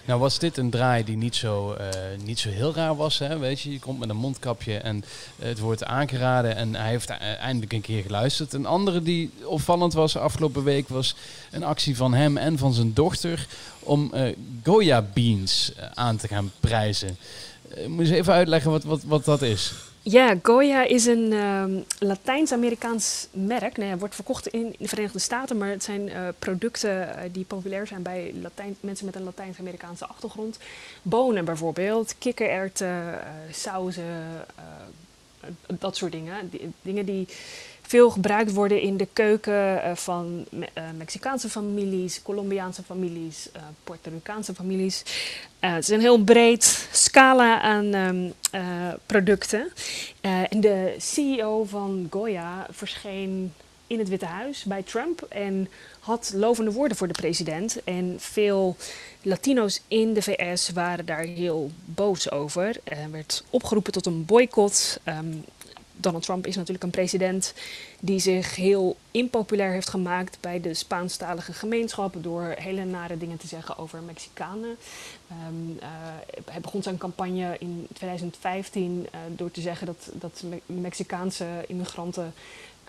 Nou 0.05 0.19
was 0.19 0.39
dit 0.39 0.57
een 0.57 0.69
draai 0.69 1.03
die 1.03 1.17
niet 1.17 1.35
zo, 1.35 1.75
uh, 1.79 1.87
niet 2.23 2.39
zo 2.39 2.49
heel 2.49 2.73
raar 2.73 2.95
was. 2.95 3.19
Hè? 3.19 3.37
Weet 3.37 3.61
je, 3.61 3.71
je 3.71 3.79
komt 3.79 3.99
met 3.99 4.09
een 4.09 4.15
mondkapje 4.15 4.77
en 4.77 5.03
het 5.39 5.59
wordt 5.59 5.83
aangeraden. 5.83 6.55
En 6.55 6.75
hij 6.75 6.89
heeft 6.89 7.09
eindelijk 7.09 7.73
een 7.73 7.81
keer 7.81 8.01
geluisterd. 8.01 8.53
Een 8.53 8.65
andere 8.65 9.01
die 9.01 9.31
opvallend 9.43 9.93
was 9.93 10.17
afgelopen 10.17 10.63
week 10.63 10.89
was 10.89 11.15
een 11.51 11.63
actie 11.63 11.97
van 11.97 12.13
hem 12.13 12.37
en 12.37 12.57
van 12.57 12.73
zijn 12.73 12.93
dochter 12.93 13.47
om 13.79 14.11
Goya 14.63 15.05
beans 15.13 15.71
aan 15.93 16.17
te 16.17 16.27
gaan 16.27 16.51
prijzen. 16.59 17.17
moet 17.87 18.07
je 18.07 18.15
even 18.15 18.33
uitleggen 18.33 18.71
wat, 18.71 18.83
wat, 18.83 19.03
wat 19.03 19.25
dat 19.25 19.41
is? 19.41 19.73
Ja, 20.07 20.35
Goya 20.43 20.83
is 20.83 21.05
een 21.05 21.33
um, 21.33 21.85
Latijns-Amerikaans 21.99 23.27
merk. 23.31 23.77
Nee, 23.77 23.89
het 23.89 23.99
wordt 23.99 24.15
verkocht 24.15 24.47
in 24.47 24.75
de 24.79 24.87
Verenigde 24.87 25.19
Staten, 25.19 25.57
maar 25.57 25.69
het 25.69 25.83
zijn 25.83 26.07
uh, 26.07 26.27
producten 26.39 26.89
uh, 26.89 27.15
die 27.31 27.45
populair 27.45 27.87
zijn 27.87 28.01
bij 28.01 28.33
Latijn, 28.41 28.75
mensen 28.79 29.05
met 29.05 29.15
een 29.15 29.23
Latijns-Amerikaanse 29.23 30.05
achtergrond. 30.05 30.57
Bonen 31.01 31.45
bijvoorbeeld, 31.45 32.15
kikkererwten, 32.17 32.87
uh, 32.87 33.19
sauzen, 33.51 34.45
dat 35.79 35.97
soort 35.97 36.11
dingen. 36.11 36.51
Dingen 36.81 37.05
die 37.05 37.27
veel 37.87 38.09
gebruikt 38.09 38.53
worden 38.53 38.81
in 38.81 38.97
de 38.97 39.07
keuken 39.13 39.53
uh, 39.53 39.95
van 39.95 40.45
Me 40.51 40.67
uh, 40.77 40.83
Mexicaanse 40.97 41.49
families, 41.49 42.21
Colombiaanse 42.21 42.83
families, 42.83 43.49
uh, 43.55 43.61
Puerto 43.83 44.09
Ricaanse 44.09 44.53
families. 44.53 45.03
het 45.59 45.83
is 45.83 45.89
een 45.89 45.99
heel 45.99 46.23
breed 46.23 46.87
scala 46.91 47.61
aan 47.61 47.93
um, 47.93 48.33
producten. 49.05 49.71
en 50.21 50.61
de 50.61 50.95
CEO 50.97 51.63
van 51.63 52.07
Goya 52.09 52.67
verscheen 52.69 53.53
in 53.87 53.99
het 53.99 54.09
Witte 54.09 54.25
Huis 54.25 54.63
bij 54.63 54.83
Trump 54.83 55.21
en 55.21 55.69
had 55.99 56.31
lovende 56.35 56.71
woorden 56.71 56.97
voor 56.97 57.07
de 57.07 57.13
president. 57.13 57.83
En 57.83 58.15
veel 58.17 58.75
Latino's 59.21 59.81
in 59.87 60.13
de 60.13 60.21
VS 60.21 60.69
waren 60.69 61.05
daar 61.05 61.23
heel 61.23 61.71
boos 61.85 62.31
over. 62.31 62.77
Er 62.83 63.11
werd 63.11 63.43
opgeroepen 63.49 63.93
tot 63.93 64.05
een 64.05 64.25
boycott. 64.25 64.99
Um, 65.05 65.45
Donald 65.97 66.23
Trump 66.23 66.47
is 66.47 66.55
natuurlijk 66.55 66.83
een 66.83 66.89
president 66.89 67.53
die 67.99 68.19
zich 68.19 68.55
heel 68.55 68.97
impopulair 69.11 69.71
heeft 69.71 69.89
gemaakt 69.89 70.37
bij 70.41 70.61
de 70.61 70.73
Spaanstalige 70.73 71.53
gemeenschap 71.53 72.15
door 72.21 72.55
hele 72.57 72.85
nare 72.85 73.17
dingen 73.17 73.37
te 73.37 73.47
zeggen 73.47 73.77
over 73.77 74.01
Mexicanen. 74.01 74.77
Um, 75.47 75.77
uh, 75.81 75.87
hij 76.45 76.61
begon 76.61 76.83
zijn 76.83 76.97
campagne 76.97 77.55
in 77.59 77.87
2015 77.93 79.07
uh, 79.11 79.19
door 79.29 79.51
te 79.51 79.61
zeggen 79.61 79.85
dat, 79.85 80.09
dat 80.13 80.43
Me 80.49 80.61
Mexicaanse 80.65 81.45
immigranten 81.67 82.33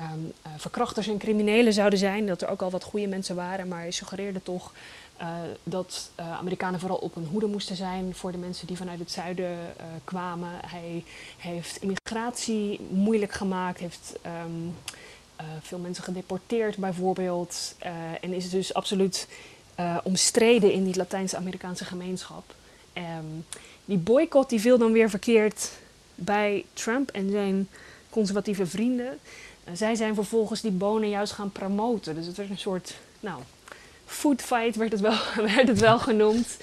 um, 0.01 0.33
uh, 0.47 0.53
verkrachters 0.57 1.09
en 1.09 1.19
criminelen 1.19 1.73
zouden 1.73 1.99
zijn. 1.99 2.27
Dat 2.27 2.43
er 2.43 2.49
ook 2.49 2.63
al 2.63 2.71
wat 2.71 2.85
goede 2.85 3.07
mensen 3.07 3.37
waren, 3.37 3.69
maar 3.69 3.81
hij 3.81 3.91
suggereerde 3.91 4.43
toch 4.43 4.73
uh, 5.21 5.29
dat 5.63 6.11
uh, 6.21 6.33
Amerikanen 6.39 6.81
vooral 6.81 6.99
op 6.99 7.15
hun 7.15 7.27
hoede 7.27 7.47
moesten 7.47 7.77
zijn 7.77 8.15
voor 8.15 8.33
de 8.33 8.39
mensen 8.39 8.67
die 8.67 8.77
vanuit 8.77 8.99
het 8.99 9.11
zuiden 9.11 9.59
kwamen. 10.05 10.51
Hij 10.67 11.05
heeft 11.37 11.77
immigratie 11.83 12.81
moeilijk 12.91 13.33
gemaakt, 13.33 13.79
heeft 13.79 14.13
um, 14.47 14.75
veel 15.61 15.79
mensen 15.79 16.05
gedeporteerd 16.05 16.77
bijvoorbeeld. 16.77 17.75
en 18.21 18.33
is 18.33 18.51
dus 18.51 18.75
absoluut 18.75 19.29
omstreden 20.03 20.73
in 20.73 20.85
die 20.85 20.97
Latijns-Amerikaanse 20.97 21.85
gemeenschap. 21.85 22.55
Um, 22.95 23.45
die 23.85 23.99
boycott 23.99 24.51
die 24.51 24.61
viel 24.61 24.79
dan 24.79 24.93
weer 24.93 25.11
verkeerd 25.11 25.71
bij 26.15 26.65
Trump 26.73 27.11
en 27.11 27.31
zijn 27.31 27.69
conservatieve 28.11 28.67
vrienden. 28.67 29.19
Zij 29.73 29.95
zijn 29.95 30.15
vervolgens 30.15 30.61
die 30.61 30.71
bonen 30.71 31.09
juist 31.09 31.33
gaan 31.33 31.53
promoten. 31.53 32.15
Dus 32.15 32.27
het 32.27 32.37
werd 32.37 32.51
een 32.51 32.59
soort, 32.59 32.95
nou, 33.21 33.41
food 34.07 34.43
fight 34.43 34.77
werd 34.77 34.93
het 34.93 35.01
wel, 35.01 35.19
werd 35.55 35.69
het 35.69 35.81
wel 35.81 35.99
genoemd. 35.99 36.57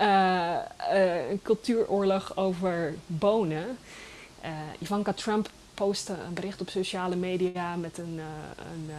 Uh, 0.00 0.56
uh, 0.92 1.30
een 1.30 1.42
cultuuroorlog 1.42 2.36
over 2.36 2.94
bonen. 3.06 3.78
Uh, 4.44 4.50
Ivanka 4.78 5.12
Trump 5.12 5.50
postte 5.74 6.12
een 6.26 6.34
bericht 6.34 6.60
op 6.60 6.68
sociale 6.68 7.16
media 7.16 7.76
met 7.76 7.98
een, 7.98 8.20
een, 8.72 8.90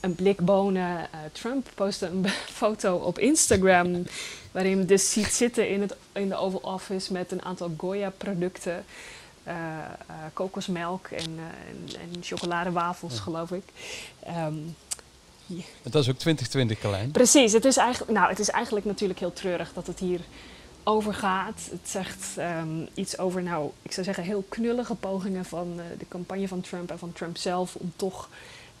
een 0.00 0.14
blik 0.14 0.40
bonen. 0.40 1.08
Trump 1.32 1.70
postte 1.74 2.06
een 2.06 2.26
foto 2.60 2.96
op 2.96 3.18
Instagram 3.18 4.04
waarin 4.52 4.78
je 4.78 4.84
dus 4.84 5.12
ziet 5.12 5.26
zitten 5.26 5.68
in, 5.68 5.80
het, 5.80 5.96
in 6.12 6.28
de 6.28 6.36
Oval 6.36 6.72
Office 6.72 7.12
met 7.12 7.32
een 7.32 7.42
aantal 7.42 7.74
Goya-producten. 7.76 8.84
Kokosmelk 10.32 11.06
en, 11.06 11.38
en, 11.68 12.00
en 12.00 12.22
chocoladewafels, 12.22 13.18
geloof 13.18 13.50
ik. 13.50 13.64
Um, 14.28 14.76
het 15.82 15.92
was 15.92 16.08
ook 16.08 16.18
2020, 16.18 16.78
Carlijn. 16.78 17.10
Precies. 17.10 17.52
Het 17.52 17.64
is, 17.64 17.76
eigenlijk, 17.76 18.12
nou, 18.12 18.28
het 18.28 18.38
is 18.38 18.50
eigenlijk 18.50 18.86
natuurlijk 18.86 19.20
heel 19.20 19.32
treurig 19.32 19.72
dat 19.72 19.86
het 19.86 19.98
hier 19.98 20.20
over 20.84 21.14
gaat. 21.14 21.68
Het 21.70 21.88
zegt 21.88 22.26
um, 22.38 22.88
iets 22.94 23.18
over, 23.18 23.42
nou, 23.42 23.70
ik 23.82 23.92
zou 23.92 24.06
zeggen, 24.06 24.24
heel 24.24 24.44
knullige 24.48 24.94
pogingen 24.94 25.44
van 25.44 25.80
de 25.98 26.08
campagne 26.08 26.48
van 26.48 26.60
Trump 26.60 26.90
en 26.90 26.98
van 26.98 27.12
Trump 27.12 27.36
zelf 27.36 27.74
om 27.74 27.92
toch 27.96 28.28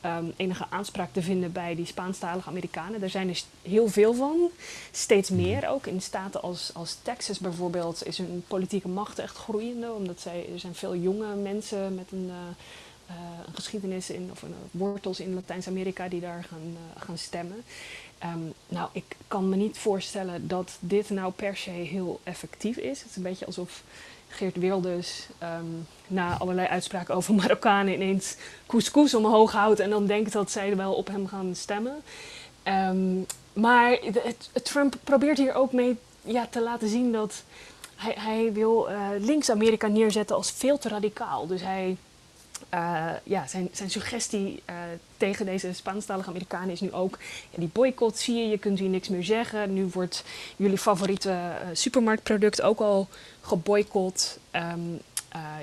um, 0.04 0.32
enige 0.36 0.66
aanspraak 0.70 1.12
te 1.12 1.22
vinden 1.22 1.52
bij 1.52 1.74
die 1.74 1.86
Spaanstalige 1.86 2.48
Amerikanen. 2.48 3.02
Er 3.02 3.10
zijn 3.10 3.28
er 3.28 3.42
heel 3.62 3.88
veel 3.88 4.14
van, 4.14 4.50
steeds 4.90 5.30
mhm. 5.30 5.42
meer 5.42 5.68
ook. 5.68 5.86
In 5.86 6.02
staten 6.02 6.42
als, 6.42 6.70
als 6.74 6.96
Texas 7.02 7.38
bijvoorbeeld 7.38 8.06
is 8.06 8.18
hun 8.18 8.44
politieke 8.48 8.88
macht 8.88 9.18
echt 9.18 9.36
groeiende, 9.36 9.92
omdat 9.92 10.20
zij, 10.20 10.46
er 10.52 10.58
zijn 10.58 10.74
veel 10.74 10.96
jonge 10.96 11.34
mensen 11.34 11.94
met 11.94 12.12
een. 12.12 12.26
Uh, 12.26 12.34
uh, 13.10 13.16
een 13.46 13.54
geschiedenis 13.54 14.10
in, 14.10 14.28
of 14.32 14.42
een, 14.42 14.54
wortels 14.70 15.20
in 15.20 15.34
Latijns-Amerika 15.34 16.08
die 16.08 16.20
daar 16.20 16.44
gaan, 16.44 16.62
uh, 16.64 17.02
gaan 17.02 17.18
stemmen. 17.18 17.64
Um, 18.24 18.52
nou, 18.68 18.88
ik 18.92 19.16
kan 19.28 19.48
me 19.48 19.56
niet 19.56 19.78
voorstellen 19.78 20.48
dat 20.48 20.76
dit 20.80 21.10
nou 21.10 21.32
per 21.32 21.56
se 21.56 21.70
heel 21.70 22.20
effectief 22.22 22.76
is. 22.76 23.00
Het 23.00 23.10
is 23.10 23.16
een 23.16 23.22
beetje 23.22 23.46
alsof 23.46 23.82
Geert 24.30 24.56
Wilders 24.56 25.26
um, 25.42 25.86
na 26.06 26.38
allerlei 26.38 26.68
uitspraken 26.68 27.14
over 27.14 27.34
Marokkanen 27.34 27.94
ineens 27.94 28.36
couscous 28.66 29.14
omhoog 29.14 29.52
houdt 29.52 29.80
en 29.80 29.90
dan 29.90 30.06
denkt 30.06 30.32
dat 30.32 30.50
zij 30.50 30.76
wel 30.76 30.92
op 30.94 31.06
hem 31.06 31.26
gaan 31.26 31.54
stemmen. 31.54 32.02
Um, 32.64 33.26
maar 33.52 33.98
Trump 34.62 34.96
probeert 35.04 35.38
hier 35.38 35.54
ook 35.54 35.72
mee 35.72 35.96
ja, 36.22 36.46
te 36.50 36.62
laten 36.62 36.88
zien 36.88 37.12
dat 37.12 37.42
hij, 37.96 38.14
hij 38.18 38.52
wil 38.52 38.90
uh, 38.90 39.08
links-Amerika 39.18 39.86
neerzetten 39.86 40.36
als 40.36 40.50
veel 40.50 40.78
te 40.78 40.88
radicaal. 40.88 41.46
Dus 41.46 41.62
hij 41.62 41.96
uh, 42.74 43.10
ja, 43.22 43.46
zijn, 43.46 43.68
zijn 43.72 43.90
suggestie 43.90 44.62
uh, 44.70 44.76
tegen 45.16 45.46
deze 45.46 45.72
Spaanstalige 45.72 46.28
Amerikanen 46.28 46.70
is 46.70 46.80
nu 46.80 46.92
ook... 46.92 47.18
Ja, 47.50 47.58
die 47.58 47.70
boycott 47.72 48.18
zie 48.18 48.36
je, 48.36 48.48
je 48.48 48.58
kunt 48.58 48.78
hier 48.78 48.88
niks 48.88 49.08
meer 49.08 49.24
zeggen. 49.24 49.74
Nu 49.74 49.88
wordt 49.92 50.24
jullie 50.56 50.78
favoriete 50.78 51.28
uh, 51.28 51.68
supermarktproduct 51.72 52.62
ook 52.62 52.80
al 52.80 53.08
geboycott. 53.40 54.38
Um, 54.52 55.00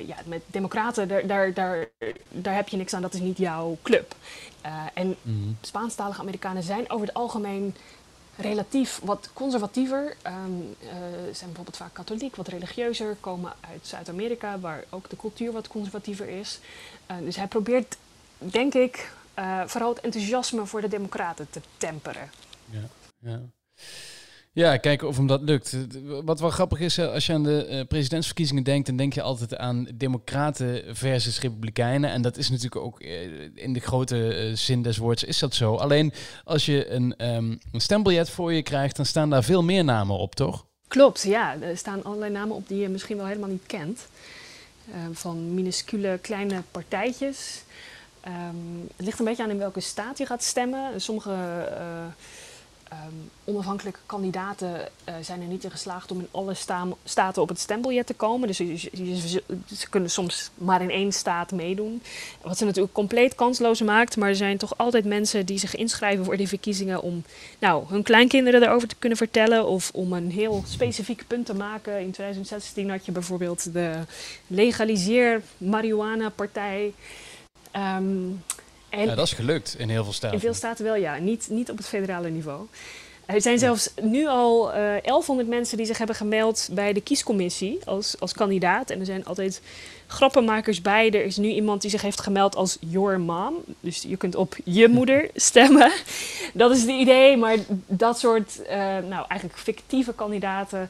ja, 0.06 0.16
met 0.26 0.42
democraten, 0.46 1.08
daar, 1.08 1.28
daar, 1.28 1.54
daar, 1.54 1.90
daar 2.30 2.56
heb 2.56 2.68
je 2.68 2.78
niks 2.78 2.94
aan, 2.94 3.02
dat 3.02 3.14
is 3.14 3.20
niet 3.20 3.38
jouw 3.38 3.78
club. 3.82 4.16
en 4.94 5.08
mm 5.08 5.16
-hmm. 5.22 5.58
Spaanstalige 5.62 6.22
Amerikanen 6.22 6.64
zijn 6.64 6.90
over 6.90 7.08
het 7.08 7.16
algemeen 7.16 7.76
relatief 8.38 9.00
wat 9.04 9.30
conservatiever. 9.34 10.18
Um, 10.28 10.76
zijn 11.32 11.50
bijvoorbeeld 11.50 11.78
vaak 11.78 11.94
katholiek, 11.94 12.36
wat 12.36 12.48
religieuzer, 12.48 13.16
komen 13.20 13.54
uit 13.70 13.88
Zuid-Amerika, 13.88 14.60
waar 14.60 14.84
ook 14.90 15.10
de 15.10 15.16
cultuur 15.16 15.52
wat 15.52 15.68
conservatiever 15.68 16.30
is. 16.30 16.60
Uh, 17.12 17.18
dus 17.18 17.36
hij 17.36 17.48
probeert, 17.48 17.98
denk 18.38 18.74
ik, 18.74 19.12
uh, 19.40 19.62
vooral 19.66 19.90
het 19.94 20.04
enthousiasme 20.04 20.66
voor 20.66 20.82
de 20.82 20.88
Democraten 20.88 21.50
te 21.50 21.62
temperen. 21.78 22.32
Ja, 22.70 22.88
ja. 23.20 23.40
Ja, 24.58 24.78
kijken 24.78 25.08
of 25.08 25.18
hem 25.18 25.28
dat 25.28 25.42
lukt. 25.42 25.78
Wat 26.26 26.40
wel 26.40 26.50
grappig 26.50 26.80
is, 26.80 27.00
als 27.00 27.26
je 27.26 27.34
aan 27.34 27.44
de 27.44 27.68
uh, 27.70 27.82
presidentsverkiezingen 27.88 28.64
denkt, 28.64 28.88
dan 28.88 28.96
denk 28.96 29.14
je 29.14 29.22
altijd 29.22 29.58
aan 29.58 29.88
democraten 29.94 30.96
versus 30.96 31.40
republikeinen. 31.40 32.10
En 32.10 32.22
dat 32.22 32.38
is 32.38 32.50
natuurlijk 32.50 32.86
ook 32.86 33.02
uh, 33.02 33.10
in 33.54 33.74
de 33.74 33.80
grote 33.80 34.52
zin 34.54 34.82
des 34.82 34.98
woords 34.98 35.24
is 35.24 35.40
dat 35.40 35.56
zo. 35.56 35.76
Alleen 35.76 36.14
als 36.44 36.66
je 36.66 36.90
een, 36.90 37.26
um, 37.36 37.60
een 37.72 37.82
stembiljet 37.82 38.30
voor 38.30 38.54
je 38.54 38.62
krijgt, 38.62 38.96
dan 38.96 39.06
staan 39.06 39.30
daar 39.30 39.44
veel 39.44 39.64
meer 39.64 39.84
namen 39.84 40.18
op, 40.18 40.36
toch? 40.36 40.66
Klopt, 40.88 41.22
ja. 41.22 41.62
Er 41.62 41.78
staan 41.78 42.04
allerlei 42.04 42.32
namen 42.32 42.56
op 42.56 42.68
die 42.68 42.80
je 42.80 42.90
misschien 42.90 43.18
wel 43.18 43.26
helemaal 43.26 43.50
niet 43.50 43.66
kent. 43.66 44.08
Ehm, 44.94 45.14
van 45.14 45.54
minuscule 45.54 46.20
kleine 46.22 46.62
partijtjes. 46.72 47.64
Um, 48.28 48.88
het 48.96 49.06
ligt 49.06 49.20
een 49.20 49.26
beetje 49.26 49.44
aan 49.44 49.50
in 49.50 49.58
welke 49.58 49.80
staat 49.80 50.18
je 50.18 50.26
gaat 50.26 50.44
stemmen. 50.44 51.02
Sommige 51.02 51.36
Um, 52.92 53.30
onafhankelijke 53.44 54.00
kandidaten 54.06 54.90
uh, 55.10 55.16
zijn 55.22 55.42
er 55.42 55.48
niet 55.48 55.64
in 55.64 55.72
geslaagd 55.72 56.12
om 56.12 56.20
in 56.20 56.28
alle 56.32 56.54
sta 56.54 56.88
staten 57.04 57.42
op 57.42 57.50
het 57.50 57.60
stembiljet 57.60 58.06
te 58.06 58.14
komen. 58.14 58.48
Dus 58.48 58.58
ze, 58.58 59.90
kunnen 59.90 60.10
soms 60.10 60.50
maar 60.54 60.82
in 60.82 60.90
één 60.90 61.12
staat 61.12 61.52
meedoen. 61.52 62.02
Wat 62.42 62.58
ze 62.58 62.66
natuurlijk 62.66 62.94
compleet 62.94 63.36
kansloos 63.36 63.82
maakt. 63.82 64.18
Maar 64.18 64.30
er 64.30 64.36
zijn 64.36 64.58
toch 64.58 64.78
altijd 64.78 65.06
mensen 65.06 65.46
die 65.46 65.58
zich 65.58 65.76
inschrijven 65.76 66.26
voor 66.26 66.38
die 66.38 66.48
verkiezingen 66.48 67.02
om 67.02 67.24
nou, 67.60 67.86
hun 67.88 68.04
kleinkinderen 68.04 68.64
erover 68.64 68.88
te 68.88 68.96
kunnen 69.00 69.18
vertellen. 69.18 69.68
Of 69.68 69.92
om 69.94 70.14
een 70.14 70.32
heel 70.32 70.64
specifiek 70.68 71.24
punt 71.28 71.46
te 71.46 71.56
maken. 71.56 72.00
In 72.00 72.12
2016 72.12 72.90
had 72.90 73.06
je 73.06 73.12
bijvoorbeeld 73.12 73.74
de 73.74 74.00
legaliseer 74.48 75.42
marihuana 75.58 76.30
partij. 76.30 76.94
Um, 77.76 78.44
en 78.98 79.08
ja, 79.08 79.16
dat 79.16 79.26
is 79.26 79.34
gelukt 79.34 79.76
in 79.78 79.90
heel 79.90 80.04
veel 80.04 80.14
staten. 80.14 80.36
In 80.36 80.44
veel 80.44 80.54
staten 80.54 80.86
wel, 80.86 80.96
ja. 80.96 81.18
Niet, 81.18 81.48
niet 81.50 81.72
op 81.72 81.78
het 81.78 81.88
federale 81.88 82.30
niveau. 82.30 82.68
Er 83.26 83.42
zijn 83.42 83.60
zelfs 83.60 83.90
nu 84.02 84.28
al 84.28 84.74
uh, 84.74 84.96
eh, 84.96 85.04
1100 85.04 85.48
mensen 85.48 85.78
die 85.78 85.86
zich 85.86 85.98
hebben 85.98 86.16
gemeld 86.16 86.70
bij 86.72 86.94
de 86.94 87.02
kiescommissie 87.02 87.80
als, 87.86 88.20
als 88.20 88.34
kandidaat. 88.34 88.90
En 88.90 89.00
er 89.00 89.06
zijn 89.06 89.26
altijd 89.26 89.62
grappenmakers 90.08 90.82
bij. 90.82 91.12
Er 91.12 91.26
is 91.26 91.38
nu 91.38 91.48
iemand 91.48 91.82
die 91.82 91.90
zich 91.90 92.02
heeft 92.02 92.22
gemeld 92.22 92.56
als 92.56 92.78
your 92.80 93.20
mom. 93.20 93.54
Dus 93.80 94.02
je 94.02 94.18
kunt 94.18 94.36
op 94.36 94.56
je 94.64 94.88
moeder 94.98 95.30
stemmen. 95.36 95.92
Dat 96.54 96.72
is 96.72 96.82
het 96.82 96.90
idee. 96.90 97.38
Maar 97.38 97.58
dat 97.88 98.20
soort, 98.20 98.60
uh, 98.64 98.68
nou 99.10 99.26
eigenlijk 99.28 99.60
fictieve 99.60 100.14
kandidaten 100.14 100.90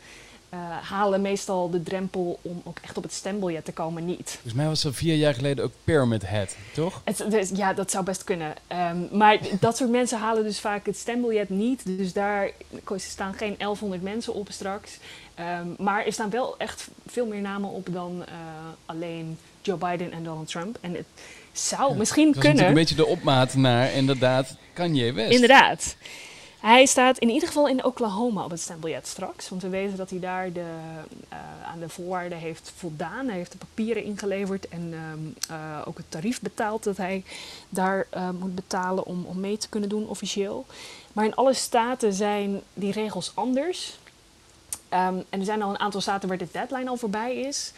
uh, 0.54 0.60
halen 0.90 1.22
meestal 1.22 1.70
de 1.70 1.84
drempel 1.84 2.40
om 2.42 2.62
ook 2.64 2.78
echt 2.82 2.98
op 2.98 3.04
het 3.04 3.14
stembiljet 3.14 3.66
te 3.66 3.72
komen 3.72 4.06
niet. 4.06 4.30
Volgens 4.32 4.54
mij 4.54 4.68
was 4.68 4.84
er 4.84 4.94
vier 4.94 5.16
jaar 5.16 5.34
geleden 5.34 5.64
ook 5.64 5.72
Pyramid 5.84 6.28
Head, 6.28 6.56
toch? 6.74 7.02
Het, 7.04 7.52
ja, 7.54 7.74
dat 7.74 7.92
zou 7.92 8.04
best 8.04 8.24
kunnen. 8.24 8.54
Um, 8.92 9.08
maar 9.12 9.40
dat 9.60 9.78
soort 9.78 9.90
mensen 9.90 10.20
halen 10.20 10.44
dus 10.44 10.60
vaak 10.60 10.86
het 10.86 10.98
stembiljet 10.98 11.50
niet. 11.50 11.86
Dus 11.86 12.14
daar 12.14 12.52
staan 12.96 13.34
geen 13.34 13.56
1100 13.58 14.02
mensen 14.02 14.34
op 14.34 14.48
straks. 14.52 14.98
Um, 15.40 15.76
maar 15.78 16.06
er 16.06 16.14
staan 16.14 16.30
wel 16.30 16.58
echt 16.58 16.88
veel 17.08 17.26
meer 17.26 17.42
namen 17.42 17.70
op 17.70 17.88
dan 17.92 18.26
uh, 18.30 18.36
alleen 18.86 19.38
Joe 19.62 19.78
Biden 19.78 20.12
en 20.12 20.24
Donald 20.24 20.48
Trump. 20.48 20.78
En 20.82 20.94
het 20.94 21.06
zou 21.52 21.92
ja, 21.92 21.98
misschien 21.98 22.32
kunnen. 22.32 22.52
Dat 22.52 22.62
is 22.62 22.68
een 22.68 22.74
beetje 22.74 22.96
de 22.96 23.06
opmaat 23.06 23.54
naar 23.54 23.94
inderdaad 23.94 24.56
Kanye 24.74 25.14
West. 25.14 25.32
Inderdaad. 25.32 25.96
Hij 26.60 26.86
staat 26.86 27.18
in 27.18 27.30
ieder 27.30 27.48
geval 27.48 27.68
in 27.68 27.84
Oklahoma 27.84 28.44
op 28.44 28.52
het 28.52 28.60
stembiljet 28.60 29.08
straks. 29.08 29.50
Want 29.50 29.62
we 29.62 29.70
weten 29.70 29.98
dat 29.98 30.10
hij 30.10 30.20
daar 30.20 30.52
de, 30.52 30.66
uh, 31.32 31.38
aan 31.66 31.80
de 31.80 31.90
voorwaarden 31.90 32.38
heeft 32.38 32.72
voldaan. 32.76 33.28
Hij 33.28 33.36
heeft 33.36 33.52
de 33.52 33.58
papieren 33.58 34.04
ingeleverd 34.04 34.68
en 34.68 34.94
um, 34.94 35.36
uh, 35.52 35.82
ook 35.86 35.98
het 35.98 36.12
tarief 36.12 36.42
betaald 36.42 36.84
dat 36.84 36.98
hij 36.98 37.24
daar 37.70 38.08
uh, 38.14 38.30
moet 38.40 38.56
betalen 38.56 39.06
om, 39.06 39.26
om 39.26 39.40
mee 39.40 39.58
te 39.58 39.70
kunnen 39.70 39.90
doen 39.90 40.08
officieel. 40.08 40.66
Maar 41.14 41.26
in 41.26 41.36
alle 41.36 41.54
staten 41.54 42.14
zijn 42.14 42.62
die 42.74 42.92
regels 42.92 43.32
anders. 43.34 43.98
Um, 44.94 45.24
en 45.30 45.40
er 45.40 45.46
zijn 45.46 45.62
al 45.62 45.70
een 45.70 45.80
aantal 45.80 46.02
staten 46.02 46.30
waar 46.30 46.38
de 46.38 46.48
deadline 46.52 46.90
al 46.90 46.98
voorbij 46.98 47.36
is. 47.36 47.72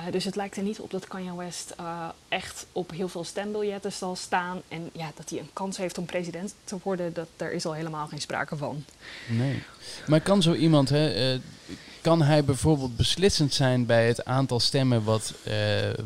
Uh, 0.00 0.06
dus 0.10 0.24
het 0.24 0.36
lijkt 0.36 0.56
er 0.56 0.62
niet 0.62 0.80
op 0.80 0.90
dat 0.90 1.06
Kanye 1.06 1.36
West 1.36 1.74
uh, 1.80 2.08
echt 2.28 2.66
op 2.72 2.90
heel 2.90 3.08
veel 3.08 3.24
stembiljetten 3.24 3.92
zal 3.92 4.16
staan. 4.16 4.62
En 4.68 4.90
ja, 4.92 5.12
dat 5.16 5.30
hij 5.30 5.38
een 5.38 5.50
kans 5.52 5.76
heeft 5.76 5.98
om 5.98 6.04
president 6.04 6.54
te 6.64 6.76
worden, 6.82 7.12
dat, 7.12 7.28
daar 7.36 7.52
is 7.52 7.66
al 7.66 7.74
helemaal 7.74 8.06
geen 8.06 8.20
sprake 8.20 8.56
van. 8.56 8.84
Nee. 9.28 9.62
Maar 10.06 10.20
kan 10.20 10.42
zo 10.42 10.54
iemand, 10.54 10.88
hè, 10.88 11.34
uh, 11.34 11.40
kan 12.06 12.22
hij 12.22 12.44
bijvoorbeeld 12.44 12.96
beslissend 12.96 13.54
zijn 13.54 13.86
bij 13.86 14.06
het 14.06 14.24
aantal 14.24 14.60
stemmen 14.60 15.04
wat 15.04 15.32
uh, 15.48 15.54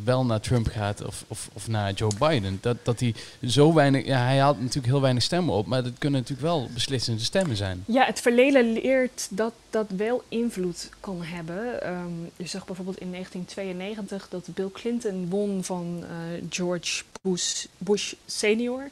wel 0.04 0.25
naar 0.25 0.40
Trump 0.40 0.66
gaat 0.66 1.04
of, 1.07 1.25
of, 1.28 1.50
of, 1.52 1.69
naar 1.69 1.92
Joe 1.92 2.11
Biden? 2.19 2.59
Dat, 2.61 2.76
dat 2.83 3.00
hij 3.00 3.14
zo 3.47 3.75
weinig, 3.75 4.07
ja, 4.07 4.19
hij 4.25 4.38
haalt 4.38 4.61
natuurlijk 4.61 4.87
heel 4.87 5.00
weinig 5.00 5.23
stemmen 5.23 5.54
op, 5.54 5.66
maar 5.66 5.83
dat 5.83 5.92
kunnen 5.99 6.21
natuurlijk 6.21 6.49
wel 6.49 6.69
beslissende 6.75 7.23
stemmen 7.23 7.57
zijn. 7.57 7.85
Ja, 7.87 8.04
het 8.04 8.21
verleden 8.21 8.73
leert 8.73 9.28
dat 9.30 9.52
dat 9.71 9.87
wel 9.97 10.23
invloed 10.28 10.88
kan 11.00 11.23
hebben. 11.23 11.88
Um, 11.88 12.30
je 12.37 12.47
zag 12.47 12.66
bijvoorbeeld 12.66 13.00
in 13.00 13.11
1992 13.11 14.28
dat 14.28 14.49
Bill 14.54 14.71
Clinton 14.73 15.28
won 15.28 15.64
van 15.64 15.99
uh, 16.02 16.09
George 16.50 17.02
Bush, 17.23 17.64
Bush 17.78 18.12
senior. 18.26 18.88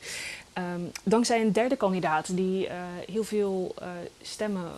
Um, 0.58 0.90
dankzij 1.02 1.40
een 1.40 1.52
derde 1.52 1.76
kandidaat 1.76 2.36
die 2.36 2.66
uh, 2.66 2.72
heel 3.06 3.24
veel 3.24 3.74
stemmen 4.22 4.70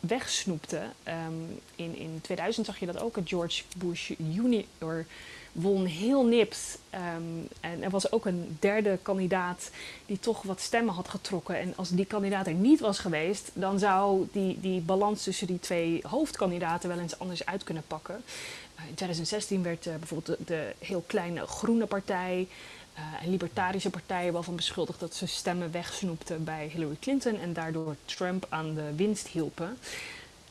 wegsnoepte. 0.00 0.82
Um, 1.26 1.60
in, 1.76 1.96
in 1.96 2.18
2000 2.22 2.66
zag 2.66 2.78
je 2.78 2.86
dat 2.86 3.00
ook. 3.00 3.16
George 3.24 3.62
Bush 3.76 4.10
junior 4.16 5.04
won 5.52 5.84
heel 5.84 6.24
nipt. 6.24 6.78
Um, 6.94 7.48
en 7.60 7.82
er 7.82 7.90
was 7.90 8.12
ook 8.12 8.26
een 8.26 8.56
derde 8.60 8.98
kandidaat 9.02 9.70
die 10.06 10.18
toch 10.18 10.42
wat 10.42 10.60
stemmen 10.60 10.94
had 10.94 11.08
getrokken. 11.08 11.58
En 11.58 11.72
als 11.76 11.90
die 11.90 12.04
kandidaat 12.04 12.46
er 12.46 12.52
niet 12.52 12.80
was 12.80 12.98
geweest, 12.98 13.50
dan 13.52 13.78
zou 13.78 14.28
die, 14.32 14.60
die 14.60 14.80
balans 14.80 15.22
tussen 15.22 15.46
die 15.46 15.60
twee 15.60 16.00
hoofdkandidaten 16.02 16.88
wel 16.88 16.98
eens 16.98 17.18
anders 17.18 17.46
uit 17.46 17.64
kunnen 17.64 17.84
pakken. 17.86 18.22
Uh, 18.78 18.88
in 18.88 18.94
2016 18.94 19.62
werd 19.62 19.86
uh, 19.86 19.94
bijvoorbeeld 19.94 20.38
de, 20.46 20.74
heel 20.78 21.04
kleine 21.06 21.46
groene 21.46 21.86
partij 21.86 22.48
en 23.22 23.30
libertarische 23.30 23.90
partijen 23.90 24.32
wel 24.32 24.42
van 24.42 24.56
beschuldigd 24.56 25.00
dat 25.00 25.14
ze 25.14 25.26
stemmen 25.26 25.72
wegsnoepten 25.72 26.44
bij 26.44 26.70
Hillary 26.72 26.96
Clinton 27.00 27.40
en 27.40 27.52
daardoor 27.52 27.96
Trump 28.04 28.46
aan 28.48 28.74
de 28.74 28.94
winst 28.96 29.26
hielpen. 29.26 29.78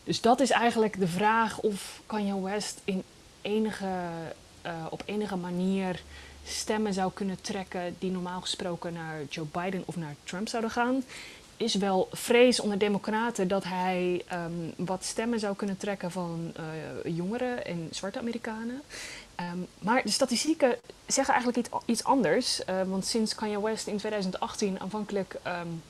Dus 0.04 0.22
dat 0.22 0.40
is 0.40 0.50
eigenlijk 0.50 1.00
de 1.00 1.08
vraag 1.08 1.60
of 1.60 2.02
Kanye 2.06 2.42
West 2.42 2.82
in 2.84 3.04
enige, 3.42 4.10
uh, 4.66 4.86
op 4.90 5.04
enige 5.06 5.36
manier 5.36 6.02
stemmen 6.46 6.94
zou 6.94 7.12
kunnen 7.14 7.42
trekken 7.42 7.96
die 8.00 8.12
normaal 8.12 8.42
gesproken 8.42 8.94
naar 8.94 9.24
Joe 9.30 9.46
Biden 9.52 9.84
of 9.86 9.96
naar 9.96 10.16
Trump 10.24 10.48
zouden 10.48 10.72
gaan. 10.72 11.04
Is 11.58 11.76
wel 11.76 12.08
vrees 12.12 12.60
onder 12.60 12.78
Democraten 12.78 13.48
dat 13.48 13.64
hij 13.64 14.24
um, 14.34 14.74
wat 14.78 15.04
stemmen 15.04 15.40
zou 15.40 15.56
kunnen 15.56 15.78
trekken 15.78 16.12
van 16.12 16.54
uh, 16.60 17.16
jongeren 17.16 17.66
en 17.66 17.88
zwarte 17.92 18.20
Amerikanen. 18.20 18.82
Um, 19.40 19.68
maar 19.80 20.04
de 20.04 20.12
statistieken 20.12 20.76
zeggen 21.08 21.34
eigenlijk 21.34 21.68
iets, 21.68 21.78
iets 21.86 22.04
anders. 22.04 22.62
Uh, 22.70 22.82
want 22.88 23.06
sinds 23.06 23.36
Kanye 23.36 23.62
West 23.62 23.88
in 23.88 23.98
2018 23.98 24.80
aanvankelijk 24.80 25.36
um, 25.48 25.84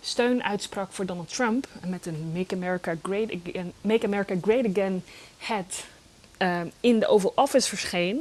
steun 0.00 0.42
uitsprak 0.42 0.92
voor 0.92 1.06
Donald 1.06 1.34
Trump 1.34 1.66
met 1.86 2.06
een 2.06 2.32
Make 2.34 2.54
America 2.54 2.94
Great 3.02 3.30
Again, 3.30 3.72
Make 3.80 4.06
America 4.06 4.34
Great 4.40 4.66
Again 4.66 5.04
hat 5.36 5.84
in 6.80 6.98
de 6.98 7.06
Oval 7.06 7.32
Office 7.34 7.68
verscheen, 7.68 8.20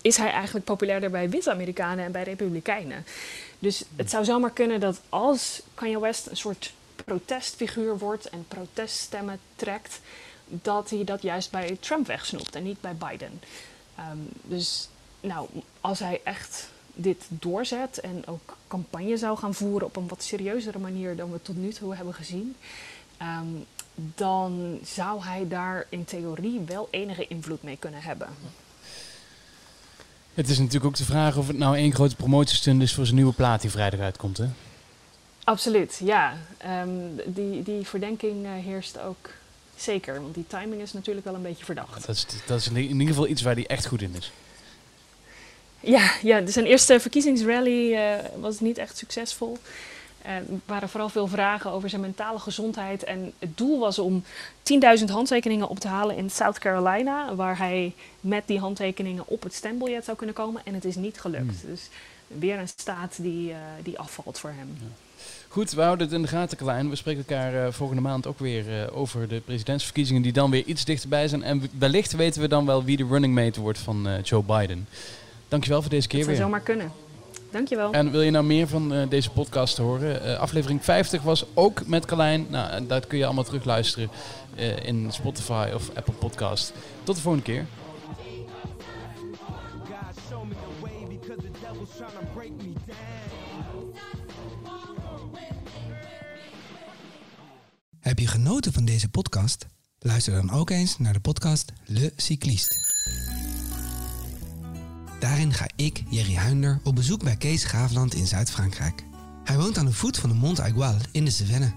is 0.00 0.16
hij 0.16 0.30
eigenlijk 0.30 0.64
populairder 0.64 1.10
bij 1.10 1.30
witte 1.30 1.50
Amerikanen 1.50 2.04
en 2.04 2.12
bij 2.12 2.22
Republikeinen. 2.22 3.04
Dus 3.58 3.84
het 3.96 4.10
zou 4.10 4.24
zomaar 4.24 4.50
kunnen 4.50 4.80
dat 4.80 5.00
als 5.08 5.62
Kanye 5.74 6.00
West 6.00 6.26
een 6.26 6.36
soort 6.36 6.72
protestfiguur 7.04 7.98
wordt 7.98 8.28
en 8.28 8.44
proteststemmen 8.48 9.40
trekt, 9.56 10.00
dat 10.46 10.90
hij 10.90 11.04
dat 11.04 11.22
juist 11.22 11.50
bij 11.50 11.76
Trump 11.80 12.06
wegsnoept 12.06 12.54
en 12.54 12.62
niet 12.62 12.80
bij 12.80 12.94
Biden. 12.94 13.40
Um, 13.98 14.28
dus 14.42 14.88
nou, 15.20 15.48
als 15.80 15.98
hij 15.98 16.20
echt 16.24 16.68
dit 16.94 17.24
doorzet 17.28 18.00
en 18.00 18.26
ook 18.26 18.56
campagne 18.68 19.16
zou 19.16 19.38
gaan 19.38 19.54
voeren 19.54 19.86
op 19.86 19.96
een 19.96 20.08
wat 20.08 20.22
serieuzere 20.22 20.78
manier 20.78 21.16
dan 21.16 21.32
we 21.32 21.42
tot 21.42 21.56
nu 21.56 21.72
toe 21.72 21.94
hebben 21.94 22.14
gezien, 22.14 22.56
um, 23.22 23.64
dan 23.94 24.78
zou 24.84 25.22
hij 25.22 25.48
daar 25.48 25.86
in 25.88 26.04
theorie 26.04 26.60
wel 26.60 26.88
enige 26.90 27.26
invloed 27.28 27.62
mee 27.62 27.76
kunnen 27.76 28.02
hebben. 28.02 28.28
Het 30.34 30.48
is 30.48 30.58
natuurlijk 30.58 30.84
ook 30.84 30.96
de 30.96 31.04
vraag 31.04 31.36
of 31.36 31.46
het 31.46 31.58
nou 31.58 31.76
één 31.76 31.94
grote 31.94 32.16
promotiestunt 32.16 32.82
is 32.82 32.94
voor 32.94 33.04
zijn 33.04 33.16
nieuwe 33.16 33.32
plaat 33.32 33.60
die 33.60 33.70
vrijdag 33.70 34.00
uitkomt, 34.00 34.36
hè? 34.36 34.46
Absoluut, 35.44 36.00
ja. 36.04 36.36
Um, 36.82 37.20
die, 37.26 37.62
die 37.62 37.86
verdenking 37.86 38.44
uh, 38.44 38.50
heerst 38.52 38.98
ook 38.98 39.30
Zeker, 39.76 40.20
want 40.20 40.34
die 40.34 40.46
timing 40.46 40.82
is 40.82 40.92
natuurlijk 40.92 41.26
wel 41.26 41.34
een 41.34 41.42
beetje 41.42 41.64
verdacht. 41.64 42.06
Dat 42.06 42.16
is, 42.16 42.26
dat 42.46 42.60
is 42.60 42.68
in 42.68 42.76
ieder 42.76 43.06
geval 43.06 43.28
iets 43.28 43.42
waar 43.42 43.54
hij 43.54 43.66
echt 43.66 43.86
goed 43.86 44.02
in 44.02 44.14
is. 44.16 44.32
Ja, 45.80 46.12
ja 46.22 46.46
zijn 46.46 46.66
eerste 46.66 47.00
verkiezingsrally 47.00 47.92
uh, 47.92 48.14
was 48.40 48.60
niet 48.60 48.78
echt 48.78 48.96
succesvol. 48.96 49.58
Er 50.22 50.42
waren 50.64 50.88
vooral 50.88 51.08
veel 51.08 51.26
vragen 51.26 51.70
over 51.70 51.88
zijn 51.88 52.00
mentale 52.00 52.38
gezondheid. 52.38 53.04
En 53.04 53.32
het 53.38 53.56
doel 53.56 53.78
was 53.78 53.98
om 53.98 54.24
10.000 54.98 55.04
handtekeningen 55.06 55.68
op 55.68 55.78
te 55.78 55.88
halen 55.88 56.16
in 56.16 56.30
South 56.30 56.58
Carolina, 56.58 57.34
waar 57.34 57.58
hij 57.58 57.94
met 58.20 58.46
die 58.46 58.58
handtekeningen 58.58 59.28
op 59.28 59.42
het 59.42 59.54
stembiljet 59.54 60.04
zou 60.04 60.16
kunnen 60.16 60.34
komen. 60.34 60.62
En 60.64 60.74
het 60.74 60.84
is 60.84 60.96
niet 60.96 61.20
gelukt. 61.20 61.60
Hmm. 61.60 61.70
Dus 61.70 61.88
weer 62.26 62.58
een 62.58 62.68
staat 62.68 63.22
die, 63.22 63.50
uh, 63.50 63.56
die 63.82 63.98
afvalt 63.98 64.38
voor 64.38 64.50
hem. 64.50 64.76
Ja. 64.80 64.86
Goed, 65.48 65.70
we 65.70 65.82
houden 65.82 66.06
het 66.06 66.16
in 66.16 66.22
de 66.22 66.28
gaten 66.28 66.56
klein. 66.56 66.90
We 66.90 66.96
spreken 66.96 67.24
elkaar 67.28 67.54
uh, 67.54 67.72
volgende 67.72 68.02
maand 68.02 68.26
ook 68.26 68.38
weer 68.38 68.68
uh, 68.68 68.96
over 68.96 69.28
de 69.28 69.40
presidentsverkiezingen 69.44 70.22
die 70.22 70.32
dan 70.32 70.50
weer 70.50 70.64
iets 70.64 70.84
dichterbij 70.84 71.28
zijn. 71.28 71.42
En 71.42 71.70
wellicht 71.78 72.12
weten 72.12 72.40
we 72.40 72.48
dan 72.48 72.66
wel 72.66 72.84
wie 72.84 72.96
de 72.96 73.06
running 73.06 73.34
mate 73.34 73.60
wordt 73.60 73.78
van 73.78 74.08
uh, 74.08 74.22
Joe 74.22 74.42
Biden. 74.42 74.88
Dankjewel 75.48 75.80
voor 75.80 75.90
deze 75.90 76.08
keer 76.08 76.18
dat 76.18 76.28
weer. 76.28 76.38
Dat 76.38 76.50
zou 76.50 76.60
zomaar 76.60 76.74
kunnen. 76.74 76.92
Dankjewel. 77.50 77.92
En 77.92 78.10
wil 78.10 78.22
je 78.22 78.30
nou 78.30 78.44
meer 78.44 78.68
van 78.68 79.08
deze 79.08 79.30
podcast 79.30 79.76
horen? 79.76 80.38
aflevering 80.38 80.84
50 80.84 81.22
was 81.22 81.44
ook 81.54 81.86
met 81.86 82.04
Carlijn. 82.04 82.46
Nou, 82.48 82.86
dat 82.86 83.06
kun 83.06 83.18
je 83.18 83.24
allemaal 83.24 83.44
terugluisteren 83.44 84.10
in 84.82 85.12
Spotify 85.12 85.70
of 85.74 85.90
Apple 85.94 86.14
Podcast. 86.14 86.72
Tot 87.04 87.14
de 87.14 87.22
volgende 87.22 87.46
keer. 87.46 87.66
Heb 98.04 98.18
je 98.18 98.26
genoten 98.26 98.72
van 98.72 98.84
deze 98.84 99.08
podcast? 99.08 99.66
Luister 99.98 100.34
dan 100.34 100.50
ook 100.50 100.70
eens 100.70 100.98
naar 100.98 101.12
de 101.12 101.20
podcast 101.20 101.72
Le 101.84 102.12
Cycliste. 102.16 102.76
Daarin 105.20 105.52
ga 105.52 105.66
ik, 105.76 106.02
Jerry 106.10 106.34
Huinder, 106.34 106.80
op 106.82 106.94
bezoek 106.94 107.22
bij 107.22 107.36
Kees 107.36 107.64
Graafland 107.64 108.14
in 108.14 108.26
Zuid-Frankrijk. 108.26 109.04
Hij 109.44 109.56
woont 109.56 109.78
aan 109.78 109.86
de 109.86 109.92
voet 109.92 110.18
van 110.18 110.28
de 110.28 110.34
Mont 110.34 110.60
Aigual 110.60 110.96
in 111.12 111.24
de 111.24 111.30
Cevennes. 111.30 111.72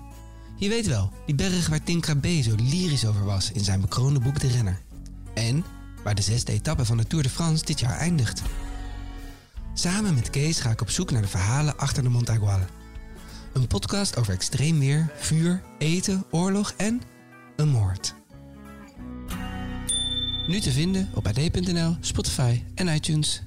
Je 0.58 0.70
weet 0.70 0.88
wel, 0.88 1.12
die 1.26 1.36
berg 1.36 1.68
waar 1.68 1.84
Tim 1.84 2.02
Crabbe 2.02 2.42
zo 2.42 2.56
lyrisch 2.56 3.06
over 3.06 3.26
was 3.26 3.52
in 3.52 3.64
zijn 3.64 3.82
bekroonde 3.82 4.20
boek 4.20 4.40
De 4.40 4.48
Renner. 4.48 4.82
En 5.34 5.66
waar 6.04 6.16
de 6.16 6.22
zesde 6.22 6.52
etappe 6.52 6.86
van 6.86 6.98
de 6.98 7.08
Tour 7.08 7.24
de 7.24 7.30
France 7.30 7.66
dit 7.66 7.80
jaar 7.80 7.98
eindigt. 7.98 8.42
Samen 9.74 10.14
met 10.14 10.30
Kees 10.30 10.60
ga 10.60 10.70
ik 10.70 10.82
op 10.82 10.90
zoek 10.90 11.12
naar 11.12 11.22
de 11.22 11.28
verhalen 11.28 11.78
achter 11.78 12.04
de 12.04 12.10
Mont 12.10 12.30
Aigual 12.30 12.60
Een 13.54 13.68
podcast 13.68 14.18
over 14.18 14.34
extreem 14.34 14.80
weer, 14.80 15.12
vuur, 15.16 15.62
eten, 15.78 16.26
oorlog 16.32 16.74
en 16.78 17.02
een 17.56 17.70
moord. 17.70 18.16
Nu 20.48 20.60
te 20.60 20.72
vinden 20.72 21.10
op 21.14 21.28
ad.nl, 21.28 21.96
Spotify 22.00 22.64
en 22.76 22.88
iTunes. 22.88 23.47